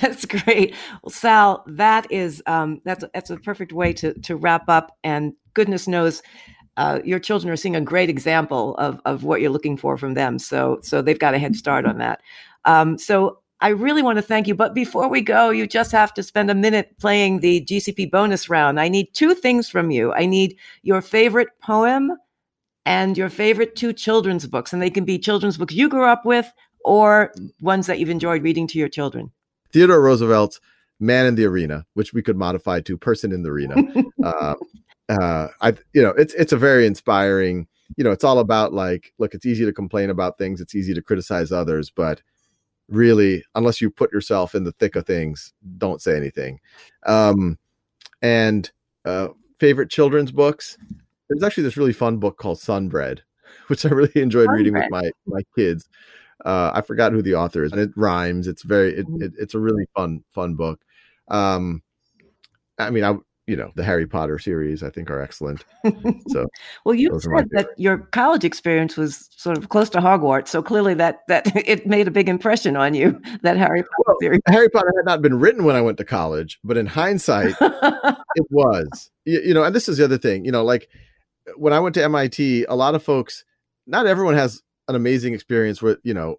[0.00, 4.68] that's great well sal that is um, that's that's a perfect way to to wrap
[4.68, 6.22] up and goodness knows
[6.76, 10.14] uh, your children are seeing a great example of of what you're looking for from
[10.14, 12.20] them so so they've got a head start on that
[12.66, 14.54] um, so I really want to thank you.
[14.54, 18.48] But before we go, you just have to spend a minute playing the GCP bonus
[18.48, 18.80] round.
[18.80, 20.12] I need two things from you.
[20.12, 22.12] I need your favorite poem
[22.86, 24.72] and your favorite two children's books.
[24.72, 26.50] And they can be children's books you grew up with
[26.84, 29.30] or ones that you've enjoyed reading to your children.
[29.72, 30.60] Theodore Roosevelt's
[30.98, 33.76] Man in the Arena, which we could modify to Person in the Arena.
[34.22, 34.54] uh,
[35.08, 37.68] uh, I, you know, it's it's a very inspiring.
[37.96, 40.94] You know, it's all about like, look, it's easy to complain about things, it's easy
[40.94, 42.22] to criticize others, but
[42.90, 46.60] really, unless you put yourself in the thick of things, don't say anything.
[47.06, 47.58] Um,
[48.22, 48.70] and
[49.04, 49.28] uh,
[49.58, 50.76] favorite children's books.
[51.28, 53.20] There's actually this really fun book called Sunbread,
[53.68, 54.56] which I really enjoyed Sunbread.
[54.56, 55.88] reading with my my kids.
[56.44, 58.48] Uh, I forgot who the author is, and it rhymes.
[58.48, 59.22] It's very, it, mm-hmm.
[59.22, 60.80] it, it's a really fun fun book.
[61.28, 61.82] Um,
[62.78, 63.16] I mean, I
[63.50, 65.64] you know the Harry Potter series I think are excellent.
[66.28, 66.46] So
[66.84, 70.94] well, you said that your college experience was sort of close to Hogwarts, so clearly
[70.94, 73.20] that that it made a big impression on you.
[73.42, 74.40] That Harry Potter well, series.
[74.46, 78.46] Harry Potter had not been written when I went to college, but in hindsight, it
[78.50, 79.10] was.
[79.24, 80.44] You, you know, and this is the other thing.
[80.44, 80.88] You know, like
[81.56, 83.44] when I went to MIT, a lot of folks,
[83.86, 86.38] not everyone has an amazing experience with you know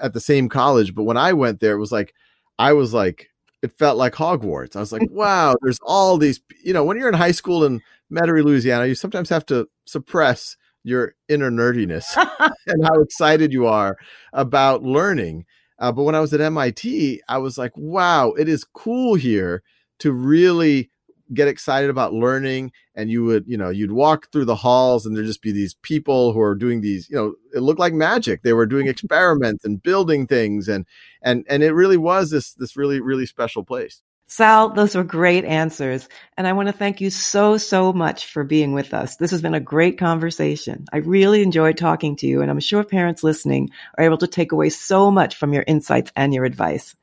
[0.00, 2.14] at the same college, but when I went there, it was like
[2.58, 3.30] I was like
[3.66, 4.76] it felt like Hogwarts.
[4.76, 7.82] I was like, wow, there's all these, you know, when you're in high school in
[8.10, 12.04] Metairie, Louisiana, you sometimes have to suppress your inner nerdiness
[12.66, 13.96] and how excited you are
[14.32, 15.44] about learning.
[15.78, 19.62] Uh, but when I was at MIT, I was like, wow, it is cool here
[19.98, 20.90] to really
[21.34, 25.16] get excited about learning and you would you know you'd walk through the halls and
[25.16, 28.42] there'd just be these people who are doing these you know it looked like magic
[28.42, 30.86] they were doing experiments and building things and
[31.22, 35.44] and and it really was this this really really special place Sal, those were great
[35.44, 36.08] answers.
[36.36, 39.16] And I want to thank you so, so much for being with us.
[39.16, 40.84] This has been a great conversation.
[40.92, 44.50] I really enjoyed talking to you, and I'm sure parents listening are able to take
[44.50, 46.96] away so much from your insights and your advice.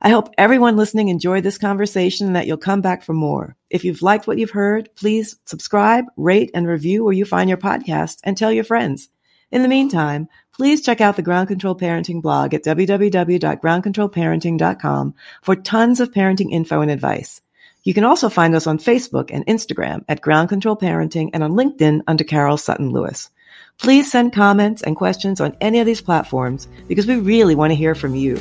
[0.00, 3.56] I hope everyone listening enjoyed this conversation and that you'll come back for more.
[3.70, 7.58] If you've liked what you've heard, please subscribe, rate, and review where you find your
[7.58, 9.08] podcast and tell your friends.
[9.50, 16.00] In the meantime, please check out the Ground Control Parenting blog at www.groundcontrolparenting.com for tons
[16.00, 17.40] of parenting info and advice.
[17.84, 21.52] You can also find us on Facebook and Instagram at Ground Control Parenting and on
[21.52, 23.30] LinkedIn under Carol Sutton Lewis.
[23.78, 27.76] Please send comments and questions on any of these platforms because we really want to
[27.76, 28.38] hear from you.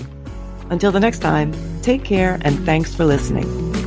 [0.69, 3.82] Until the next time, take care and thanks for listening.